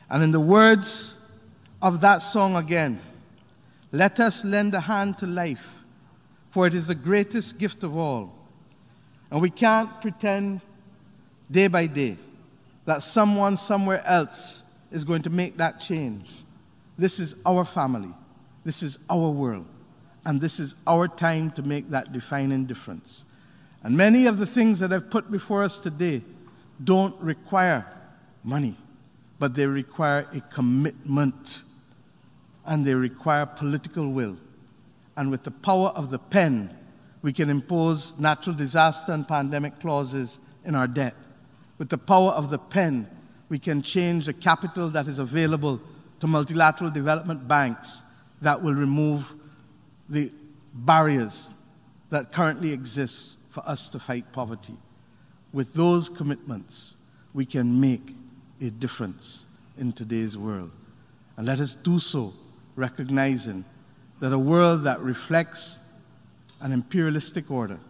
[0.09, 1.17] And in the words
[1.81, 3.01] of that song again,
[3.91, 5.81] let us lend a hand to life,
[6.51, 8.33] for it is the greatest gift of all.
[9.31, 10.61] And we can't pretend
[11.51, 12.17] day by day
[12.85, 16.31] that someone somewhere else is going to make that change.
[16.99, 18.13] This is our family.
[18.65, 19.67] This is our world.
[20.25, 23.25] And this is our time to make that defining difference.
[23.83, 26.23] And many of the things that I've put before us today
[26.83, 27.87] don't require
[28.45, 28.77] money,
[29.39, 31.63] but they require a commitment
[32.65, 34.37] and they require political will.
[35.17, 36.77] And with the power of the pen,
[37.23, 41.15] we can impose natural disaster and pandemic clauses in our debt.
[41.83, 43.09] With the power of the pen,
[43.49, 45.81] we can change the capital that is available
[46.21, 48.05] to multilateral development banks
[48.41, 49.35] that will remove
[50.09, 50.31] the
[50.73, 51.51] barriers
[52.11, 54.77] that currently exist for us to fight poverty.
[55.53, 56.95] With those commitments,
[57.35, 58.15] we can make
[58.61, 59.45] a difference
[59.77, 60.71] in today's world.
[61.37, 62.33] And let us do so
[62.77, 63.65] recognizing
[64.21, 65.81] that a world that reflects
[66.61, 67.81] an imperialistic order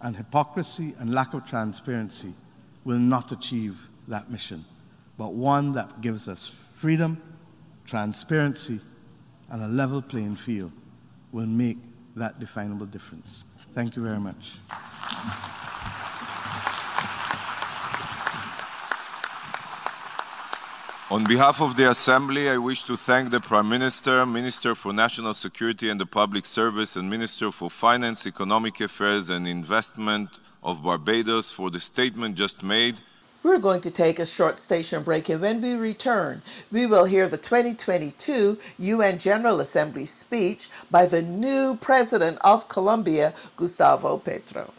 [0.00, 2.34] and hypocrisy and lack of transparency
[2.84, 3.76] will not achieve
[4.08, 4.64] that mission,
[5.16, 7.20] but one that gives us freedom,
[7.86, 8.80] transparency,
[9.50, 10.72] and a level playing field
[11.32, 11.78] will make
[12.16, 13.44] that definable difference.
[13.74, 14.52] Thank you very much.
[21.10, 25.34] On behalf of the Assembly, I wish to thank the Prime Minister, Minister for National
[25.34, 31.50] Security and the Public Service, and Minister for Finance, Economic Affairs and Investment of Barbados
[31.50, 32.96] for the statement just made.
[33.42, 36.40] We're going to take a short station break, and when we return,
[36.72, 43.34] we will hear the 2022 UN General Assembly speech by the new President of Colombia,
[43.56, 44.72] Gustavo Petro.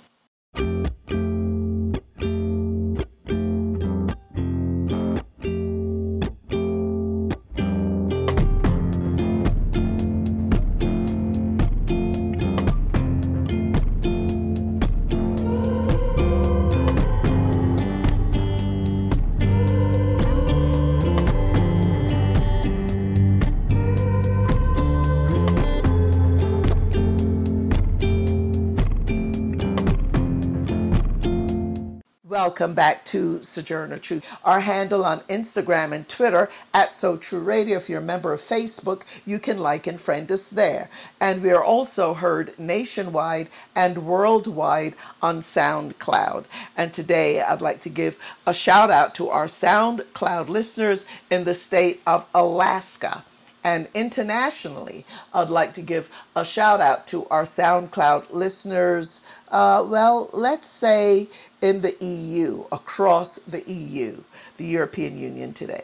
[32.56, 34.38] Welcome back to Sojourner Truth.
[34.46, 37.76] Our handle on Instagram and Twitter at So True Radio.
[37.76, 40.90] If you're a member of Facebook, you can like and friend us there.
[41.20, 46.46] And we are also heard nationwide and worldwide on SoundCloud.
[46.78, 51.54] And today I'd like to give a shout out to our SoundCloud listeners in the
[51.54, 53.26] state of Alaska.
[53.66, 59.26] And internationally, I'd like to give a shout out to our SoundCloud listeners.
[59.52, 61.28] Uh, well, let's say
[61.62, 64.18] in the EU, across the EU,
[64.58, 65.84] the European Union today.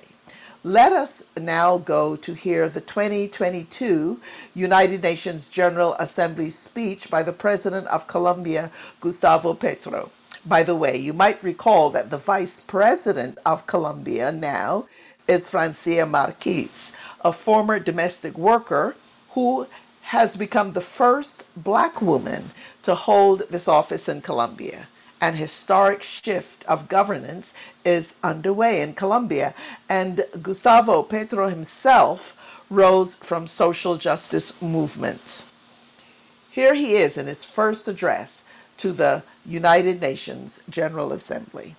[0.63, 4.19] Let us now go to hear the 2022
[4.53, 8.69] United Nations General Assembly speech by the President of Colombia,
[8.99, 10.11] Gustavo Petro.
[10.45, 14.85] By the way, you might recall that the Vice President of Colombia now
[15.27, 18.95] is Francia Marquez, a former domestic worker
[19.31, 19.65] who
[20.01, 22.51] has become the first black woman
[22.83, 24.87] to hold this office in Colombia
[25.21, 27.53] an historic shift of governance
[27.85, 29.53] is underway in Colombia.
[29.87, 32.35] And Gustavo Petro himself
[32.69, 35.53] rose from social justice movements.
[36.49, 41.75] Here he is in his first address to the United Nations General Assembly.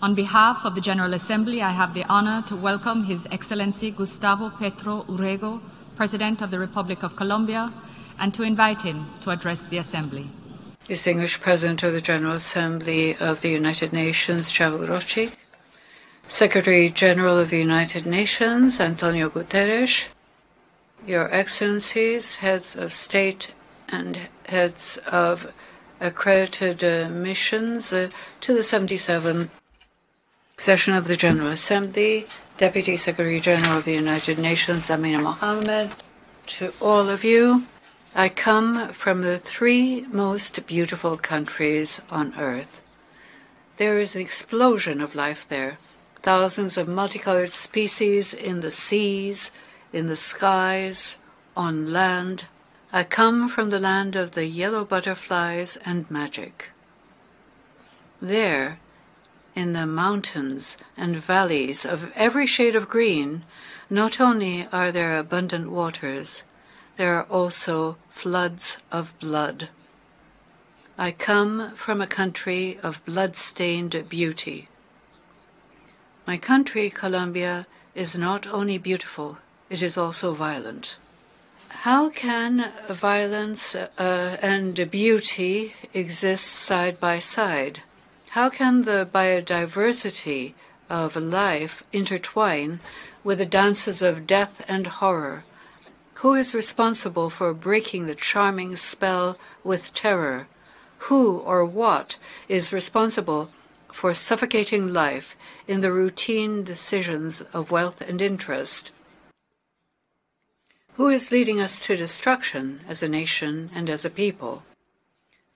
[0.00, 4.50] On behalf of the General Assembly, I have the honor to welcome His Excellency Gustavo
[4.50, 5.60] Petro Urrego,
[5.96, 7.72] President of the Republic of Colombia,
[8.18, 10.30] and to invite him to address the Assembly
[10.92, 15.32] distinguished President of the General Assembly of the United Nations, Csaba Kőrösi,
[16.26, 20.08] Secretary General of the United Nations, Antonio Guterres,
[21.06, 23.52] Your Excellencies, heads of state
[23.88, 25.50] and heads of
[25.98, 28.10] accredited uh, missions uh,
[28.42, 29.48] to the 77th
[30.58, 32.26] session of the General Assembly,
[32.58, 35.88] Deputy Secretary General of the United Nations, Amina Mohammed,
[36.48, 37.64] to all of you,
[38.14, 42.82] I come from the three most beautiful countries on earth.
[43.78, 45.78] There is an explosion of life there.
[46.16, 49.50] Thousands of multicolored species in the seas,
[49.94, 51.16] in the skies,
[51.56, 52.44] on land.
[52.92, 56.70] I come from the land of the yellow butterflies and magic.
[58.20, 58.78] There,
[59.56, 63.44] in the mountains and valleys of every shade of green,
[63.88, 66.42] not only are there abundant waters,
[66.96, 69.68] there are also floods of blood.
[70.96, 74.68] I come from a country of blood-stained beauty.
[76.26, 79.38] My country, Colombia, is not only beautiful,
[79.68, 80.98] it is also violent.
[81.68, 87.80] How can violence uh, and beauty exist side by side?
[88.30, 90.54] How can the biodiversity
[90.88, 92.78] of life intertwine
[93.24, 95.44] with the dances of death and horror?
[96.22, 100.46] Who is responsible for breaking the charming spell with terror?
[101.08, 102.16] Who or what
[102.48, 103.50] is responsible
[103.92, 108.92] for suffocating life in the routine decisions of wealth and interest?
[110.94, 114.62] Who is leading us to destruction as a nation and as a people?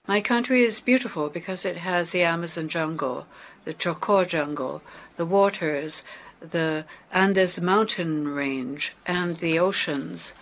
[0.09, 3.29] My country is beautiful because it has the Amazon jungle,
[3.64, 4.83] the Chocó jungle,
[5.14, 6.03] the waters,
[6.41, 10.35] the Andes mountain range, and the oceans.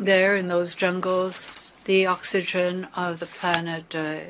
[0.00, 4.20] There, in those jungles, the oxygen of the planet uh,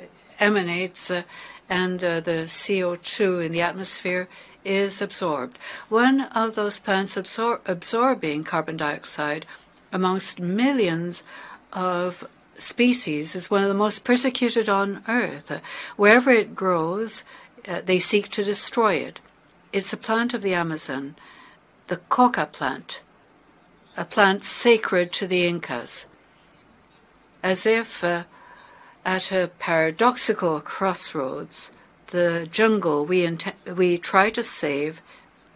[0.40, 1.22] emanates, uh,
[1.68, 4.26] and uh, the CO2 in the atmosphere
[4.64, 5.58] is absorbed.
[5.88, 9.46] One of those plants absor absorbing carbon dioxide
[9.92, 11.22] amongst millions
[11.72, 15.60] of species is one of the most persecuted on earth.
[15.94, 17.22] Wherever it grows,
[17.68, 19.20] uh, they seek to destroy it.
[19.72, 21.14] It's a plant of the Amazon,
[21.86, 23.02] the coca plant,
[23.96, 26.06] a plant sacred to the Incas.
[27.42, 28.24] As if uh,
[29.04, 31.72] at a paradoxical crossroads,
[32.08, 33.28] the jungle we,
[33.74, 35.00] we try to save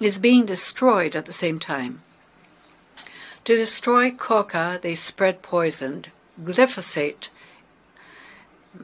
[0.01, 2.01] is being destroyed at the same time.
[3.45, 6.07] To destroy coca, they spread poison,
[6.43, 7.28] glyphosate,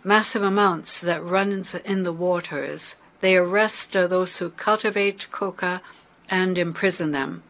[0.04, 2.96] massive amounts that runs in the waters.
[3.20, 5.82] They arrest uh, those who cultivate coca
[6.28, 7.42] and imprison them.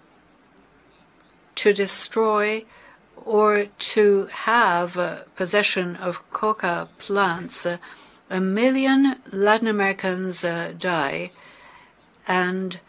[1.57, 2.65] To destroy
[3.17, 11.31] or to have uh, possession of coca plants, a million Latin Americans uh, die,
[12.27, 12.81] and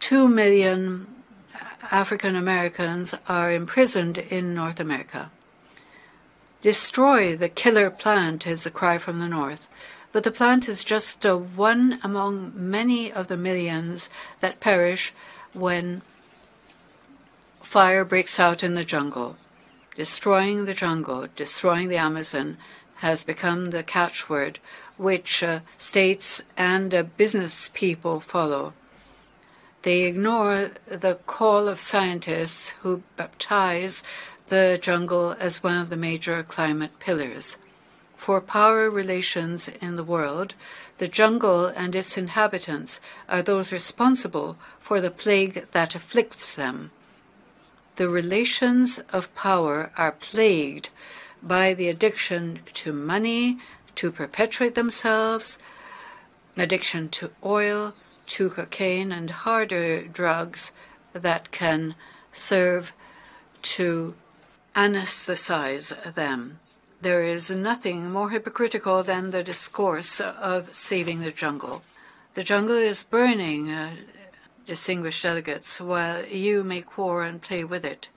[0.00, 1.06] two million
[1.90, 5.30] African Americans are imprisoned in North America.
[6.62, 9.68] Destroy the killer plant is a cry from the north,
[10.12, 14.08] but the plant is just uh, one among many of the millions
[14.40, 15.12] that perish
[15.52, 16.02] when
[17.76, 19.36] fire breaks out in the jungle.
[19.96, 22.56] Destroying the jungle, destroying the Amazon,
[23.04, 24.58] has become the catchword
[24.96, 28.72] which uh, states and uh, business people follow.
[29.82, 34.02] They ignore the call of scientists who baptize
[34.48, 37.58] the jungle as one of the major climate pillars.
[38.16, 40.54] For power relations in the world,
[40.96, 46.90] the jungle and its inhabitants are those responsible for the plague that afflicts them.
[47.96, 50.90] The relations of power are plagued
[51.42, 53.58] by the addiction to money
[53.94, 55.58] to perpetuate themselves,
[56.56, 57.94] addiction to oil,
[58.26, 60.72] to cocaine and harder drugs
[61.12, 61.94] that can
[62.32, 62.92] serve
[63.62, 64.14] to
[64.74, 66.58] anesthetize them.
[67.00, 71.82] There is nothing more hypocritical than the discourse of saving the jungle.
[72.34, 73.96] The jungle is burning, uh,
[74.66, 78.08] distinguished delegates, while you make war and play with it.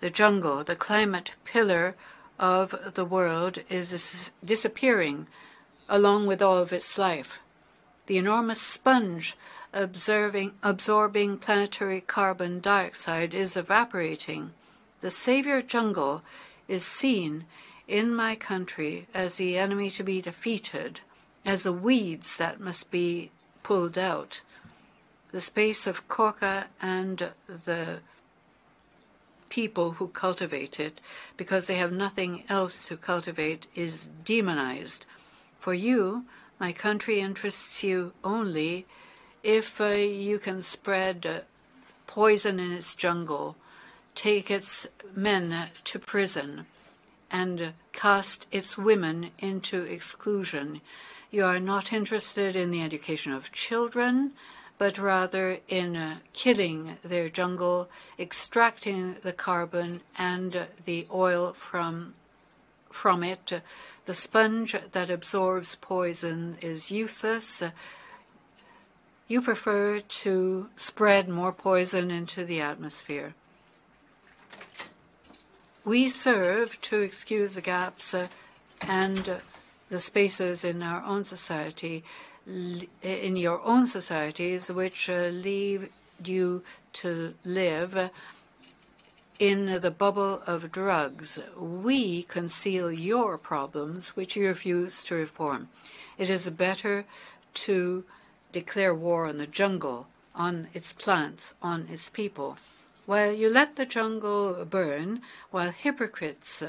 [0.00, 1.94] The jungle, the climate pillar
[2.38, 5.26] of the world, is disappearing
[5.88, 7.38] along with all of its life
[8.06, 9.36] the enormous sponge
[9.72, 14.52] absorbing planetary carbon dioxide is evaporating.
[15.00, 16.22] The savior jungle
[16.68, 17.44] is seen
[17.86, 21.00] in my country as the enemy to be defeated,
[21.44, 23.30] as the weeds that must be
[23.62, 24.40] pulled out.
[25.36, 27.98] The space of coca and the
[29.50, 30.98] people who cultivate it,
[31.36, 35.04] because they have nothing else to cultivate, is demonized.
[35.58, 36.24] For you,
[36.58, 38.86] my country interests you only
[39.42, 41.40] if uh, you can spread uh,
[42.06, 43.56] poison in its jungle,
[44.14, 46.64] take its men to prison,
[47.30, 50.80] and cast its women into exclusion.
[51.30, 54.32] You are not interested in the education of children,
[54.78, 62.14] but rather in uh, killing their jungle, extracting the carbon and the oil from
[62.90, 63.60] from it
[64.06, 67.62] the sponge that absorbs poison is useless.
[69.26, 73.34] You prefer to spread more poison into the atmosphere.
[75.84, 78.28] We serve to excuse the gaps uh,
[78.86, 79.40] and
[79.88, 82.04] the spaces in our own society,
[83.02, 85.90] in your own societies, which uh, leave
[86.24, 88.10] you to live
[89.38, 91.38] in the bubble of drugs.
[91.58, 95.68] We conceal your problems, which you refuse to reform.
[96.16, 97.04] It is better
[97.54, 98.04] to
[98.52, 102.56] declare war on the jungle, on its plants, on its people.
[103.04, 105.20] While you let the jungle burn,
[105.50, 106.62] while hypocrites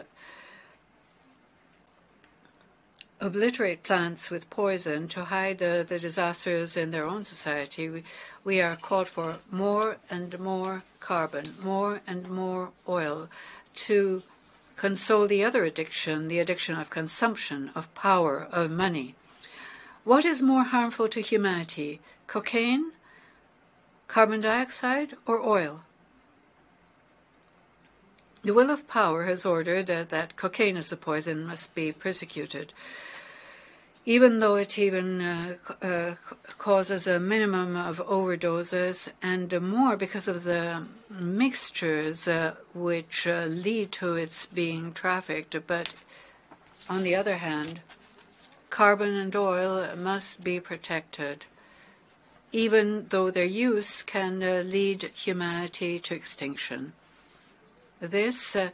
[3.20, 8.04] obliterate plants with poison to hide uh, the disasters in their own society, we,
[8.44, 13.28] we are called for more and more carbon, more and more oil
[13.76, 14.22] to
[14.76, 19.16] console the other addiction, the addiction of consumption, of power, of money.
[20.04, 22.92] What is more harmful to humanity, cocaine,
[24.08, 25.82] carbon dioxide, or oil?
[28.44, 32.72] The will of power has ordered uh, that cocaine as a poison must be persecuted
[34.08, 36.14] even though it even uh, uh,
[36.58, 43.92] causes a minimum of overdoses and more because of the mixtures uh, which uh, lead
[43.92, 45.58] to its being trafficked.
[45.68, 45.94] But
[46.90, 47.82] on the other hand,
[48.70, 51.46] carbon and oil must be protected,
[52.54, 56.94] even though their use can uh, lead humanity to extinction.
[58.00, 58.70] This uh,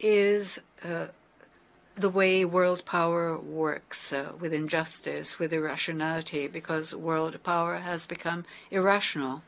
[0.00, 0.60] is
[1.94, 8.44] the way world power works uh, with injustice, with irrationality, because world power has become
[8.70, 9.42] irrational.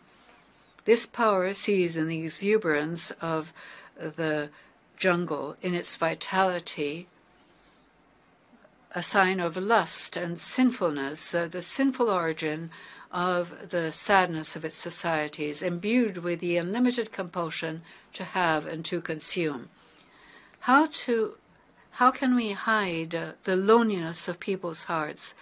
[0.84, 3.52] This power sees in the exuberance of
[3.96, 4.50] the
[4.96, 7.06] jungle, in its vitality,
[8.94, 12.70] a sign of lust and sinfulness, uh, the sinful origin
[13.10, 17.82] of the sadness of its societies, imbued with the unlimited compulsion
[18.12, 19.68] to have and to consume.
[20.60, 21.36] How to
[21.94, 25.34] how can we hide the loneliness of people's hearts,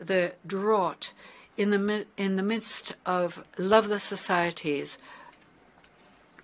[0.00, 1.12] the drought
[1.58, 4.96] in the, in the midst of loveless societies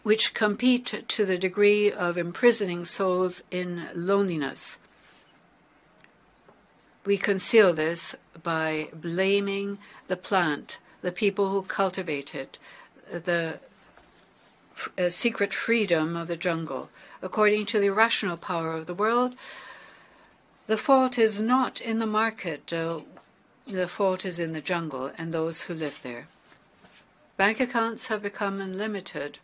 [0.02, 4.80] which compete to the degree of imprisoning souls in loneliness?
[7.06, 12.58] We conceal this by blaming the plant, the people who cultivate it,
[13.10, 13.60] the
[14.98, 16.90] uh, secret freedom of the jungle.
[17.24, 19.34] According to the rational power of the world,
[20.66, 23.00] the fault is not in the market, uh,
[23.66, 26.26] the fault is in the jungle and those who live there.
[27.38, 29.38] Bank accounts have become unlimited.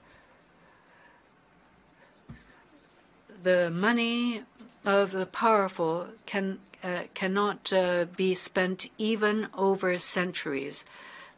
[3.42, 4.42] The money
[4.84, 10.84] of the powerful can uh, cannot uh, be spent even over centuries.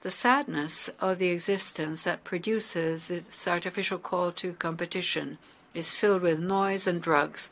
[0.00, 5.38] The sadness of the existence that produces this artificial call to competition
[5.74, 7.50] is filled with noise and drugs.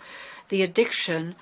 [0.49, 1.35] The addiction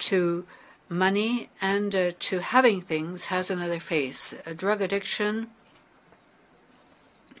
[0.00, 0.46] to
[0.88, 4.34] money and uh, to having things has another face.
[4.46, 5.48] A drug addiction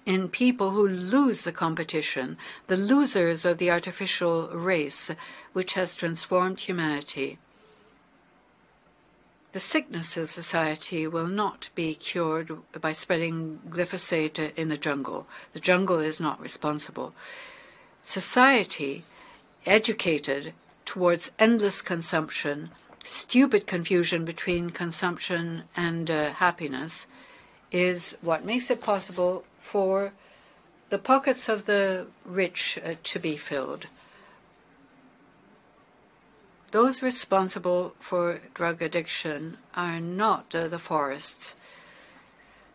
[0.06, 5.10] in people who lose the competition, the losers of the artificial race
[5.52, 7.38] which has transformed humanity.
[9.52, 15.26] The sickness of society will not be cured by spreading glyphosate in the jungle.
[15.52, 17.14] The jungle is not responsible
[18.04, 19.02] society
[19.66, 20.52] educated
[20.84, 22.70] towards endless consumption,
[23.02, 27.06] stupid confusion between consumption and uh, happiness,
[27.72, 30.12] is what makes it possible for
[30.90, 33.86] the pockets of the rich uh, to be filled.
[36.70, 41.56] Those responsible for drug addiction are not uh, the forests.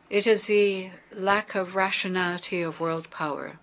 [0.10, 3.60] It is the lack of rationality of world power.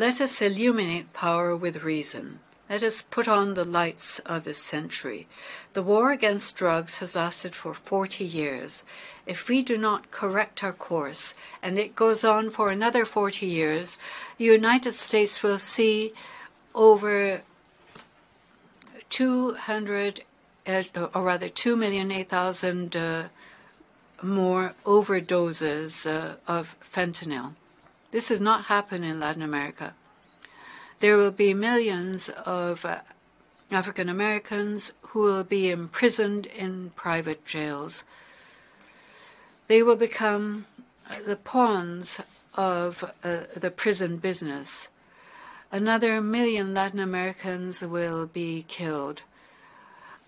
[0.00, 2.38] Let us illuminate power with reason.
[2.70, 5.28] Let us put on the lights of this century.
[5.74, 8.84] The war against drugs has lasted for 40 years.
[9.26, 13.98] If we do not correct our course, and it goes on for another 40 years,
[14.38, 16.14] the United States will see
[16.74, 17.42] over
[19.10, 20.22] 200,
[20.66, 20.82] uh,
[21.14, 23.28] or rather 2,008,000 uh,
[24.26, 27.52] more overdoses uh, of fentanyl.
[28.10, 29.94] This has not happened in Latin America.
[30.98, 33.00] There will be millions of uh,
[33.70, 38.04] African Americans who will be imprisoned in private jails.
[39.68, 40.66] They will become
[41.08, 42.20] uh, the pawns
[42.54, 44.88] of uh, the prison business.
[45.72, 49.22] Another million Latin Americans will be killed.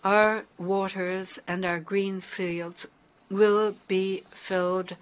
[0.05, 2.87] Our waters and our green fields
[3.29, 4.97] will be filled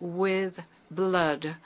[0.00, 0.60] with
[0.90, 1.56] blood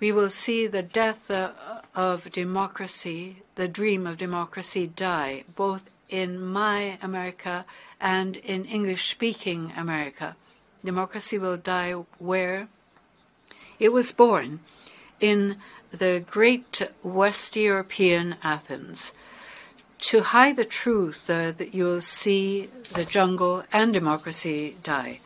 [0.00, 1.50] we will see the death uh,
[1.94, 7.64] of democracy, the dream of democracy, die, both in my America
[8.00, 10.36] and in English speaking America.
[10.84, 12.68] Democracy will die where
[13.80, 14.60] it was born
[15.20, 15.56] in
[15.90, 19.12] the great West European Athens.
[19.98, 25.18] To hide the truth, uh, that you'll see the jungle and democracy die.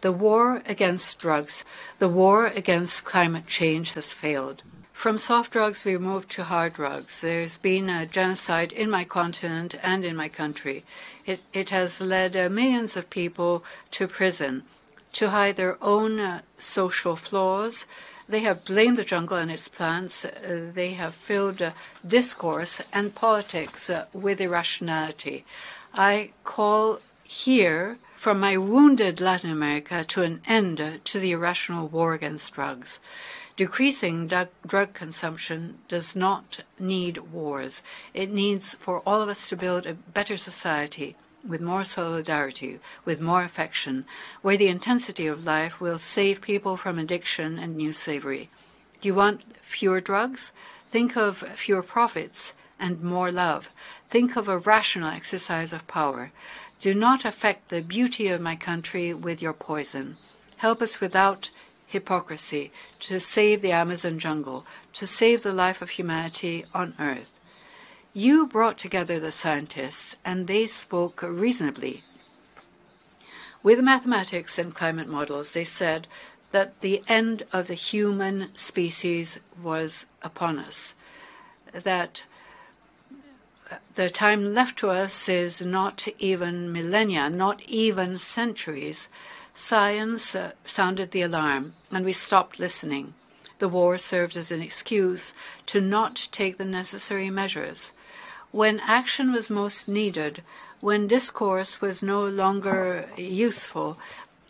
[0.00, 1.64] The war against drugs,
[1.98, 4.62] the war against climate change has failed.
[4.92, 7.22] From soft drugs, we've moved to hard drugs.
[7.22, 10.84] There's been a genocide in my continent and in my country.
[11.24, 14.64] It, it has led uh, millions of people to prison
[15.12, 17.86] to hide their own uh, social flaws.
[18.28, 20.24] They have blamed the jungle and its plants.
[20.24, 21.70] Uh, they have filled uh,
[22.06, 25.44] discourse and politics uh, with irrationality.
[25.94, 32.12] I call here from my wounded Latin America to an end to the irrational war
[32.12, 33.00] against drugs.
[33.56, 34.30] Decreasing
[34.66, 37.82] drug consumption does not need wars.
[38.12, 41.16] It needs for all of us to build a better society
[41.48, 44.04] with more solidarity, with more affection,
[44.42, 48.50] where the intensity of life will save people from addiction and new slavery.
[49.00, 50.52] Do you want fewer drugs?
[50.90, 53.70] Think of fewer profits and more love.
[54.08, 56.32] Think of a rational exercise of power.
[56.80, 60.16] Do not affect the beauty of my country with your poison.
[60.56, 61.50] Help us without
[61.86, 62.70] hypocrisy,
[63.00, 64.64] to save the Amazon jungle,
[64.94, 67.38] to save the life of humanity on Earth.
[68.14, 72.02] You brought together the scientists, and they spoke reasonably.
[73.62, 76.06] With mathematics and climate models, they said
[76.52, 80.94] that the end of the human species was upon us,
[81.72, 82.24] that
[83.94, 89.08] the time left to us is not even millennia, not even centuries,
[89.62, 93.12] Science uh, sounded the alarm, and we stopped listening.
[93.58, 95.34] The war served as an excuse
[95.66, 97.92] to not take the necessary measures.
[98.52, 100.42] When action was most needed,
[100.80, 103.98] when discourse was no longer useful,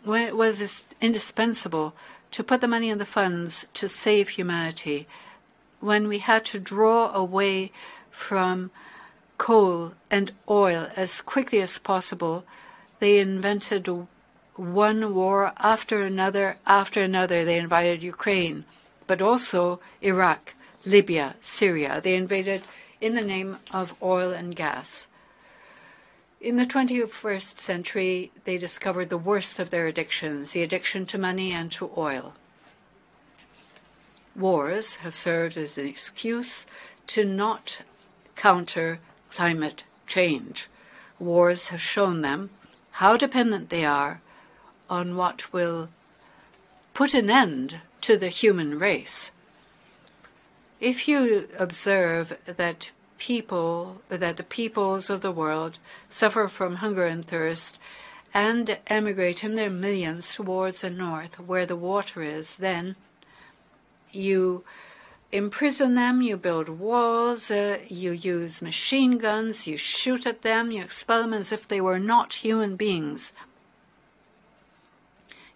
[0.03, 1.93] when it was indispensable
[2.31, 5.07] to put the money in the funds to save humanity,
[5.81, 7.71] when we had to draw away
[8.11, 8.71] from
[9.41, 12.45] coal and oil as quickly as possible,
[12.99, 13.89] they invented
[14.55, 17.43] one war after another after another.
[17.43, 18.65] They invaded Ukraine,
[19.07, 20.53] but also Iraq,
[20.85, 21.99] Libya, Syria.
[22.03, 22.61] They invaded
[23.01, 25.07] in the name of oil and gas.
[26.39, 31.51] In the 21st century, they discovered the worst of their addictions the addiction to money
[31.51, 32.35] and to oil.
[34.35, 36.67] Wars have served as an excuse
[37.07, 37.81] to not
[38.35, 38.99] counter
[39.31, 40.67] climate change.
[41.19, 42.49] Wars have shown them
[42.91, 44.21] how dependent they are
[44.89, 45.89] on what will
[46.93, 49.31] put an end to the human race.
[50.79, 55.77] If you observe that people, that the peoples of the world
[56.09, 57.77] suffer from hunger and thirst
[58.33, 62.95] and emigrate in their millions towards the north where the water is, then
[64.11, 64.63] you
[65.31, 70.83] imprison them, you build walls, uh, you use machine guns, you shoot at them, you
[70.83, 73.33] expel them as if they were not human beings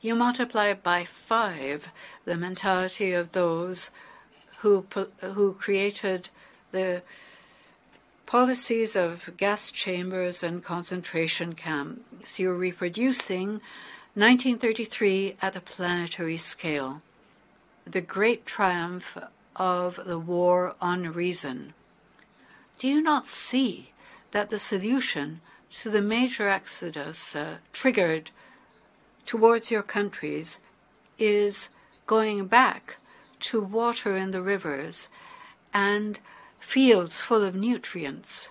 [0.05, 1.89] you multiply by five
[2.25, 3.89] the mentality of those
[4.59, 4.85] who,
[5.21, 6.29] who created
[6.71, 7.01] the
[8.27, 12.39] policies of gas chambers and concentration camps.
[12.39, 13.61] You're reproducing
[14.13, 17.01] 1933 at a planetary scale,
[17.85, 19.17] the great triumph
[19.55, 21.73] of the war on reason.
[22.77, 23.91] Do you not see
[24.31, 25.41] that the solution
[25.81, 28.31] to the major exodus uh, triggered
[29.25, 30.59] towards your countries
[31.17, 31.69] is
[32.05, 32.97] going back
[33.39, 35.09] to water in the rivers
[35.73, 36.19] and
[36.59, 38.49] fields full of nutrients.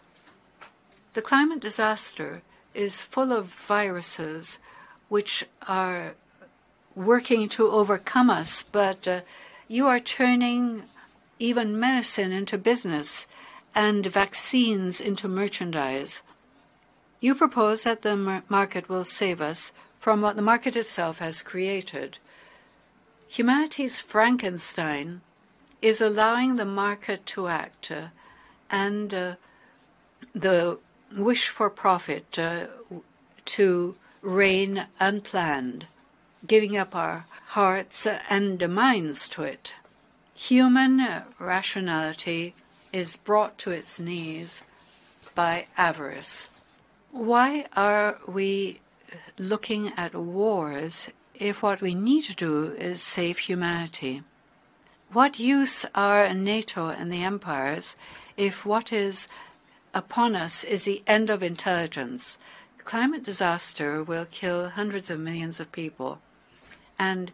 [1.14, 2.42] The climate disaster
[2.74, 4.59] is full of viruses
[5.09, 6.14] which are
[6.94, 9.20] working to overcome us, but uh,
[9.68, 10.84] you are turning
[11.45, 13.26] even medicine into business
[13.74, 16.22] and vaccines into merchandise.
[17.20, 22.18] You propose that the market will save us from what the market itself has created.
[23.28, 25.20] Humanity's Frankenstein
[25.82, 28.09] is allowing the market to act uh,
[28.70, 29.34] and uh,
[30.34, 30.78] the
[31.14, 32.66] wish for profit uh,
[33.45, 35.86] to reign unplanned,
[36.47, 39.74] giving up our hearts and minds to it.
[40.35, 42.55] Human rationality
[42.93, 44.64] is brought to its knees
[45.35, 46.49] by avarice.
[47.12, 48.80] Why are we
[49.39, 54.22] looking at wars if what we need to do is save humanity?
[55.12, 57.95] What use are NATO and the empires
[58.37, 59.28] if what is
[59.95, 62.39] upon us is the end of intelligence?
[62.78, 66.20] Climate disaster will kill hundreds of millions of people.
[66.99, 67.30] And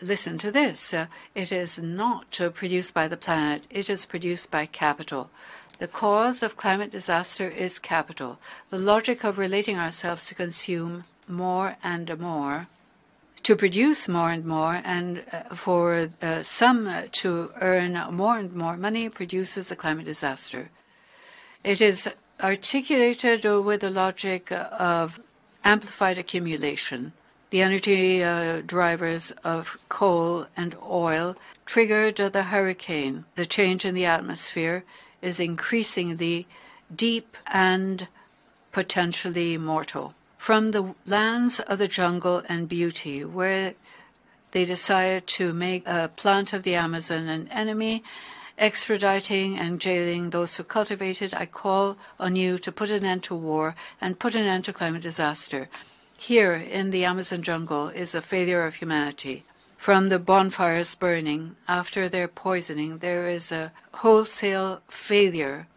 [0.00, 0.94] listen to this.
[0.94, 5.30] Uh, it is not uh, produced by the planet, it is produced by capital.
[5.78, 8.38] The cause of climate disaster is capital.
[8.70, 12.66] The logic of relating ourselves to consume more and more,
[13.44, 16.10] to produce more and more, and uh, for
[16.42, 20.70] some to earn more and more money produces a climate disaster.
[21.62, 22.08] It is
[22.40, 25.20] articulated with the logic of
[25.64, 27.12] amplified accumulation.
[27.50, 33.24] The energy uh, drivers of coal and oil triggered the hurricane.
[33.36, 34.84] The change in the atmosphere
[35.22, 36.46] is increasingly
[36.94, 38.06] deep and
[38.72, 40.14] potentially mortal.
[40.36, 43.74] From the lands of the jungle and beauty, where
[44.52, 48.04] they decided to make a plant of the Amazon an enemy,
[48.58, 53.22] extraditing and jailing those who cultivate it, I call on you to put an end
[53.24, 55.68] to war and put an end to climate disaster.
[56.20, 59.44] Here in the Amazon jungle is a failure of humanity.
[59.76, 65.68] From the bonfires burning after their poisoning, there is a wholesale failure,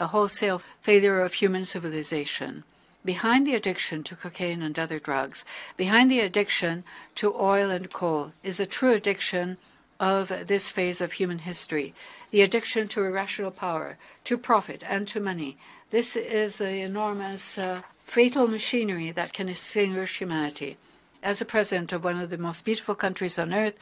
[0.00, 2.64] a wholesale failure of human civilization.
[3.04, 5.44] Behind the addiction to cocaine and other drugs,
[5.76, 6.84] behind the addiction
[7.16, 9.58] to oil and coal, is a true addiction
[10.00, 11.94] of this phase of human history
[12.32, 15.58] the addiction to irrational power, to profit, and to money.
[15.92, 20.78] This is the enormous uh, fatal machinery that can extinguish humanity.
[21.22, 23.74] As a president of one of the most beautiful countries on earth,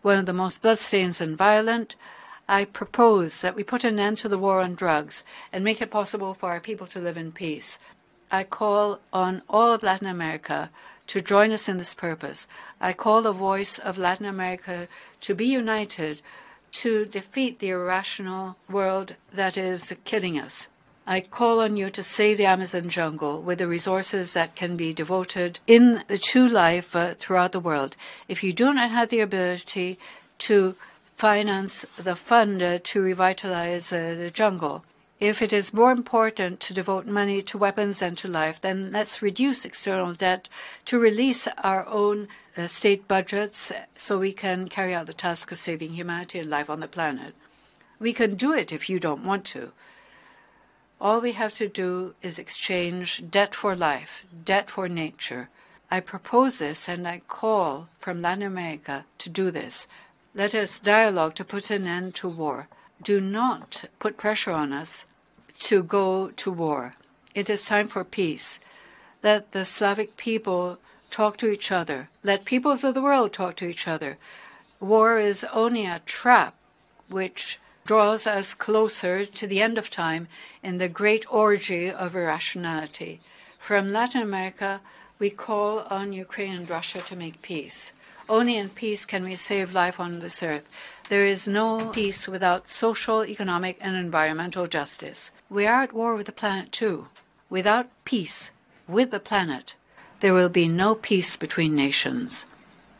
[0.00, 1.96] one of the most bloodstained and violent,
[2.48, 5.90] I propose that we put an end to the war on drugs and make it
[5.90, 7.80] possible for our people to live in peace.
[8.30, 10.70] I call on all of Latin America
[11.08, 12.46] to join us in this purpose.
[12.80, 14.86] I call the voice of Latin America
[15.22, 16.22] to be united
[16.82, 20.68] to defeat the irrational world that is killing us.
[21.08, 24.92] I call on you to save the Amazon jungle with the resources that can be
[24.92, 27.96] devoted in to life uh, throughout the world.
[28.26, 30.00] If you do not have the ability
[30.38, 30.74] to
[31.14, 34.84] finance the fund uh, to revitalize uh, the jungle,
[35.20, 39.22] if it is more important to devote money to weapons than to life, then let's
[39.22, 40.48] reduce external debt
[40.86, 42.26] to release our own
[42.56, 46.68] uh, state budgets so we can carry out the task of saving humanity and life
[46.68, 47.32] on the planet.
[48.00, 49.70] We can do it if you don't want to.
[51.00, 55.50] All we have to do is exchange debt for life, debt for nature.
[55.90, 59.86] I propose this and I call from Latin America to do this.
[60.34, 62.68] Let us dialogue to put an end to war.
[63.02, 65.04] Do not put pressure on us
[65.60, 66.94] to go to war.
[67.34, 68.58] It is time for peace.
[69.22, 70.78] Let the Slavic people
[71.10, 72.08] talk to each other.
[72.22, 74.16] Let peoples of the world talk to each other.
[74.80, 76.54] War is only a trap
[77.08, 80.26] which draws us closer to the end of time
[80.62, 83.20] in the great orgy of irrationality.
[83.58, 84.80] From Latin America,
[85.18, 87.92] we call on Ukraine and Russia to make peace.
[88.28, 90.66] Only in peace can we save life on this earth.
[91.08, 95.30] There is no peace without social, economic, and environmental justice.
[95.48, 97.06] We are at war with the planet too.
[97.48, 98.50] Without peace
[98.88, 99.76] with the planet,
[100.20, 102.46] there will be no peace between nations.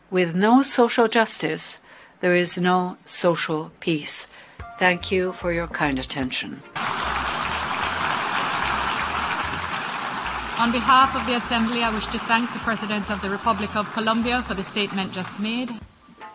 [0.09, 1.79] With no social justice,
[2.21, 4.27] there is no social peace.
[4.77, 6.61] Thank you for your kind attention.
[10.59, 13.91] On behalf of the Assembly, I wish to thank the President of the Republic of
[13.93, 15.71] Colombia for the statement just made.